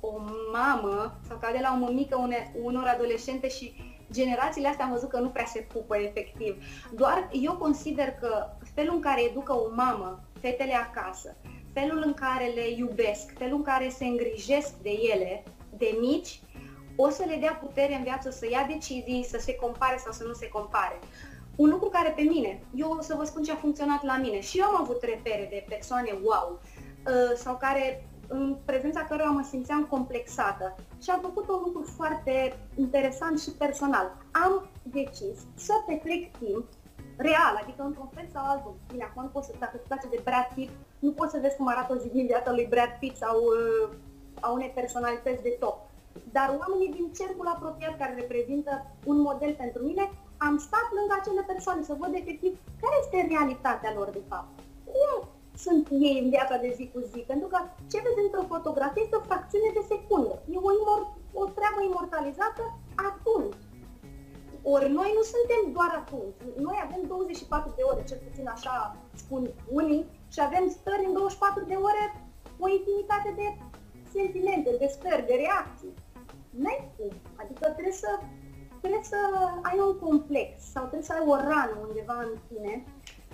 o 0.00 0.20
mamă 0.52 1.18
sau 1.28 1.36
ca 1.40 1.50
de 1.52 1.58
la 1.60 1.72
o 1.74 1.84
mămică 1.84 2.16
une, 2.16 2.52
unor 2.62 2.86
adolescente 2.86 3.48
și 3.48 3.96
generațiile 4.12 4.68
astea 4.68 4.84
am 4.84 4.90
văzut 4.90 5.08
că 5.08 5.18
nu 5.18 5.28
prea 5.28 5.44
se 5.44 5.66
pupă 5.72 5.96
efectiv. 5.96 6.64
Doar 6.94 7.28
eu 7.32 7.56
consider 7.56 8.10
că 8.10 8.46
felul 8.74 8.94
în 8.94 9.00
care 9.00 9.22
educă 9.22 9.52
o 9.52 9.74
mamă 9.74 10.20
fetele 10.40 10.74
acasă, 10.74 11.36
felul 11.72 12.02
în 12.06 12.14
care 12.14 12.46
le 12.54 12.70
iubesc, 12.70 13.32
felul 13.38 13.56
în 13.56 13.62
care 13.62 13.88
se 13.88 14.04
îngrijesc 14.04 14.72
de 14.82 14.90
ele, 14.90 15.42
de 15.76 15.96
mici, 16.00 16.40
o 16.96 17.08
să 17.10 17.24
le 17.26 17.36
dea 17.40 17.58
putere 17.62 17.94
în 17.94 18.02
viață 18.02 18.30
să 18.30 18.48
ia 18.50 18.66
decizii, 18.68 19.24
să 19.24 19.38
se 19.40 19.54
compare 19.54 19.96
sau 20.04 20.12
să 20.12 20.24
nu 20.24 20.32
se 20.32 20.48
compare. 20.48 20.98
Un 21.62 21.68
lucru 21.70 21.88
care 21.88 22.12
pe 22.16 22.22
mine, 22.22 22.60
eu 22.74 22.90
o 22.98 23.02
să 23.02 23.14
vă 23.18 23.24
spun 23.24 23.42
ce 23.42 23.52
a 23.52 23.64
funcționat 23.64 24.02
la 24.02 24.16
mine 24.16 24.40
și 24.40 24.58
eu 24.58 24.66
am 24.66 24.80
avut 24.80 25.00
repere 25.02 25.46
de 25.50 25.64
persoane 25.68 26.12
wow 26.22 26.48
uh, 26.60 27.32
sau 27.36 27.56
care 27.56 28.08
în 28.28 28.56
prezența 28.64 29.04
cărora 29.04 29.30
mă 29.30 29.44
simțeam 29.48 29.84
complexată 29.84 30.76
și 31.02 31.10
am 31.10 31.20
făcut 31.20 31.48
un 31.48 31.60
lucru 31.64 31.82
foarte 31.96 32.56
interesant 32.74 33.40
și 33.40 33.50
personal. 33.50 34.06
Am 34.44 34.68
decis 34.82 35.38
să 35.54 35.72
petrec 35.86 36.22
timp 36.38 36.64
real, 37.16 37.54
adică 37.62 37.82
într-un 37.82 38.10
fel 38.14 38.28
sau 38.32 38.44
altul. 38.46 38.74
Bine, 38.92 39.04
acum 39.04 39.22
nu 39.22 39.28
poți 39.28 39.46
să, 39.46 39.52
dacă 39.58 39.74
îți 39.76 39.86
place 39.86 40.08
de 40.10 40.20
Brad 40.24 40.48
Pitt, 40.54 40.72
nu 40.98 41.10
poți 41.10 41.32
să 41.32 41.38
vezi 41.42 41.56
cum 41.56 41.68
arată 41.68 41.92
o 41.92 42.00
zi 42.02 42.08
din 42.08 42.26
viața 42.26 42.52
lui 42.52 42.66
Brad 42.72 42.92
Pitt 43.00 43.16
sau 43.16 43.36
uh, 43.36 43.88
a 44.40 44.50
unei 44.50 44.72
personalități 44.74 45.42
de 45.42 45.56
top. 45.60 45.76
Dar 46.32 46.48
oamenii 46.60 46.94
din 46.96 47.06
cercul 47.12 47.46
apropiat 47.46 47.98
care 47.98 48.14
reprezintă 48.14 48.86
un 49.04 49.20
model 49.20 49.54
pentru 49.54 49.82
mine 49.82 50.10
am 50.46 50.54
stat 50.66 50.86
lângă 50.96 51.14
acele 51.16 51.42
persoane 51.52 51.82
să 51.88 51.94
văd 52.02 52.12
efectiv 52.14 52.52
care 52.82 52.96
este 53.02 53.28
realitatea 53.32 53.92
lor 53.98 54.08
de 54.18 54.22
fapt. 54.30 54.52
Cum 54.92 55.12
sunt 55.64 55.84
ei 56.06 56.16
în 56.22 56.28
viața 56.34 56.56
de 56.64 56.70
zi 56.76 56.84
cu 56.94 57.00
zi? 57.12 57.20
Pentru 57.32 57.48
că 57.52 57.58
ce 57.90 57.98
vezi 58.04 58.24
într-o 58.26 58.50
fotografie 58.54 59.02
este 59.04 59.18
o 59.20 59.28
fracțiune 59.28 59.70
de 59.78 59.84
secundă. 59.92 60.34
E 60.54 60.56
o, 60.68 60.72
imor- 60.80 61.10
o 61.40 61.44
treabă 61.56 61.80
imortalizată 61.82 62.62
atunci. 63.10 63.62
Ori 64.74 64.88
noi 64.98 65.10
nu 65.18 65.22
suntem 65.34 65.62
doar 65.76 65.92
atunci. 66.02 66.38
Noi 66.66 66.78
avem 66.86 67.02
24 67.06 67.72
de 67.76 67.82
ore, 67.90 68.02
cel 68.08 68.20
puțin 68.26 68.46
așa 68.48 68.96
spun 69.22 69.42
unii, 69.80 70.02
și 70.34 70.40
avem 70.42 70.64
stări 70.78 71.04
în 71.08 71.12
24 71.12 71.64
de 71.72 71.76
ore 71.88 72.04
o 72.64 72.66
infinitate 72.78 73.30
de 73.40 73.46
sentimente, 74.14 74.70
de 74.82 74.88
stări, 74.96 75.26
de 75.30 75.36
reacții. 75.44 75.94
N-ai 76.62 76.80
cum. 76.96 77.12
Adică 77.40 77.64
trebuie 77.76 77.96
să, 78.04 78.10
trebuie 78.80 79.00
să 79.02 79.20
ai 79.62 79.78
un 79.86 79.98
complex 79.98 80.48
sau 80.74 80.82
trebuie 80.82 81.08
să 81.10 81.12
ai 81.12 81.24
o 81.26 81.34
rană 81.34 81.74
undeva 81.88 82.16
în 82.28 82.34
tine 82.48 82.84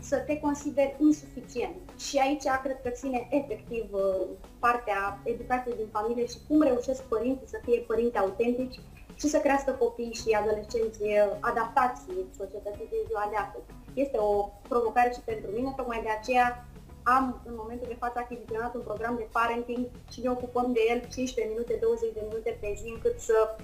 să 0.01 0.17
te 0.17 0.41
consideri 0.41 0.97
insuficient. 0.99 1.77
Și 1.99 2.19
aici 2.19 2.47
cred 2.63 2.79
că 2.83 2.89
ține 2.89 3.29
efectiv 3.31 3.85
uh, 3.93 4.27
partea 4.59 5.21
educației 5.25 5.77
din 5.77 5.89
familie 5.93 6.27
și 6.27 6.39
cum 6.49 6.63
reușesc 6.63 7.03
părinții 7.03 7.49
să 7.55 7.59
fie 7.65 7.79
părinți 7.81 8.19
autentici 8.19 8.81
și 9.15 9.27
să 9.29 9.39
crească 9.39 9.71
copii 9.73 10.19
și 10.21 10.39
adolescenți 10.41 11.03
uh, 11.03 11.37
adaptați 11.41 12.01
societății 12.41 12.93
din 12.93 13.03
ziua 13.07 13.27
de 13.31 13.37
astăzi. 13.37 13.65
Este 13.95 14.17
o 14.19 14.51
provocare 14.69 15.11
și 15.13 15.21
pentru 15.31 15.51
mine, 15.51 15.73
tocmai 15.77 16.01
de 16.03 16.13
aceea 16.19 16.67
am 17.03 17.43
în 17.49 17.55
momentul 17.57 17.89
de 17.89 18.03
față 18.05 18.19
achiziționat 18.19 18.75
un 18.75 18.81
program 18.81 19.15
de 19.17 19.29
parenting 19.33 19.87
și 20.13 20.21
ne 20.21 20.31
ocupăm 20.31 20.73
de 20.73 20.81
el 20.91 20.99
15 20.99 21.55
minute, 21.55 21.79
20 21.81 22.13
de 22.13 22.23
minute 22.29 22.59
pe 22.61 22.71
zi 22.81 22.89
încât 22.95 23.17
să 23.21 23.57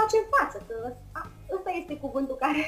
facem 0.00 0.22
față, 0.36 0.58
că 0.68 0.76
ăsta 1.56 1.70
este 1.80 1.94
cuvântul 2.04 2.36
care 2.36 2.62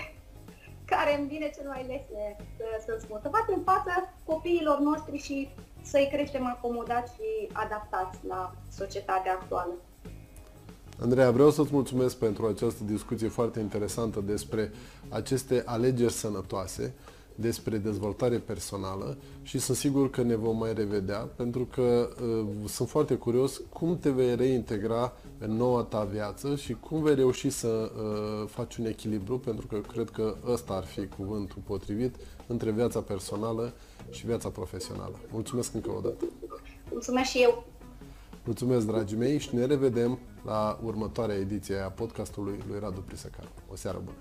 care 0.93 1.19
îmi 1.19 1.29
vine 1.29 1.51
cel 1.57 1.69
mai 1.69 1.83
lesne 1.90 2.25
să, 2.57 2.64
să 2.87 2.93
spun. 3.01 3.19
Să 3.23 3.29
facem 3.38 3.61
față 3.64 3.93
copiilor 4.25 4.79
noștri 4.79 5.16
și 5.19 5.49
să-i 5.83 6.09
creștem 6.12 6.47
acomodați 6.47 7.12
și 7.14 7.49
adaptați 7.53 8.19
la 8.29 8.55
societatea 8.71 9.33
actuală. 9.33 9.73
Andreea, 11.01 11.31
vreau 11.31 11.51
să-ți 11.51 11.73
mulțumesc 11.73 12.16
pentru 12.16 12.47
această 12.47 12.85
discuție 12.85 13.29
foarte 13.29 13.61
interesantă 13.61 14.21
despre 14.21 14.73
aceste 15.09 15.62
alegeri 15.66 16.12
sănătoase 16.12 16.95
despre 17.35 17.77
dezvoltare 17.77 18.38
personală 18.38 19.16
și 19.43 19.59
sunt 19.59 19.77
sigur 19.77 20.11
că 20.11 20.23
ne 20.23 20.37
vom 20.37 20.57
mai 20.57 20.75
revedea 20.75 21.19
pentru 21.19 21.64
că 21.64 22.09
uh, 22.23 22.47
sunt 22.69 22.88
foarte 22.88 23.14
curios 23.14 23.61
cum 23.73 23.99
te 23.99 24.11
vei 24.11 24.37
reintegra 24.37 25.12
în 25.38 25.57
noua 25.57 25.83
ta 25.83 26.05
viață 26.05 26.57
și 26.57 26.77
cum 26.81 27.03
vei 27.03 27.14
reuși 27.14 27.51
să 27.51 27.93
uh, 27.95 28.49
faci 28.49 28.77
un 28.77 28.87
echilibru 28.87 29.38
pentru 29.38 29.66
că 29.66 29.79
cred 29.79 30.11
că 30.11 30.37
ăsta 30.47 30.73
ar 30.73 30.85
fi 30.85 31.07
cuvântul 31.07 31.62
potrivit 31.66 32.14
între 32.47 32.71
viața 32.71 33.01
personală 33.01 33.73
și 34.11 34.27
viața 34.27 34.49
profesională. 34.49 35.19
Mulțumesc 35.33 35.75
încă 35.75 35.90
o 35.90 36.01
dată! 36.01 36.25
Mulțumesc 36.90 37.31
și 37.31 37.43
eu! 37.43 37.66
Mulțumesc, 38.45 38.87
dragii 38.87 39.16
mei, 39.16 39.38
și 39.38 39.55
ne 39.55 39.64
revedem 39.64 40.19
la 40.45 40.79
următoarea 40.85 41.37
ediție 41.37 41.77
a 41.77 41.90
podcastului 41.90 42.59
lui 42.69 42.79
Radu 42.79 43.01
Prisăcaru. 43.01 43.49
O 43.73 43.77
seară 43.77 44.01
bună! 44.05 44.16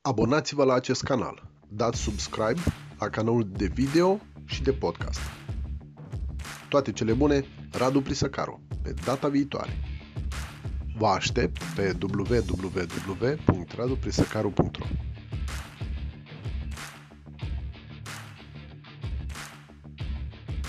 Abonați-vă 0.00 0.64
la 0.64 0.74
acest 0.74 1.02
canal 1.02 1.42
dați 1.68 2.00
subscribe 2.00 2.60
la 2.98 3.08
canalul 3.08 3.48
de 3.56 3.66
video 3.66 4.20
și 4.44 4.62
de 4.62 4.72
podcast. 4.72 5.20
Toate 6.68 6.92
cele 6.92 7.12
bune, 7.12 7.44
Radu 7.72 8.00
Prisăcaru, 8.00 8.60
pe 8.82 8.94
data 9.04 9.28
viitoare. 9.28 9.70
Vă 10.98 11.06
aștept 11.06 11.62
pe 11.74 11.96
www.raduprisăcaru.ro 12.02 14.86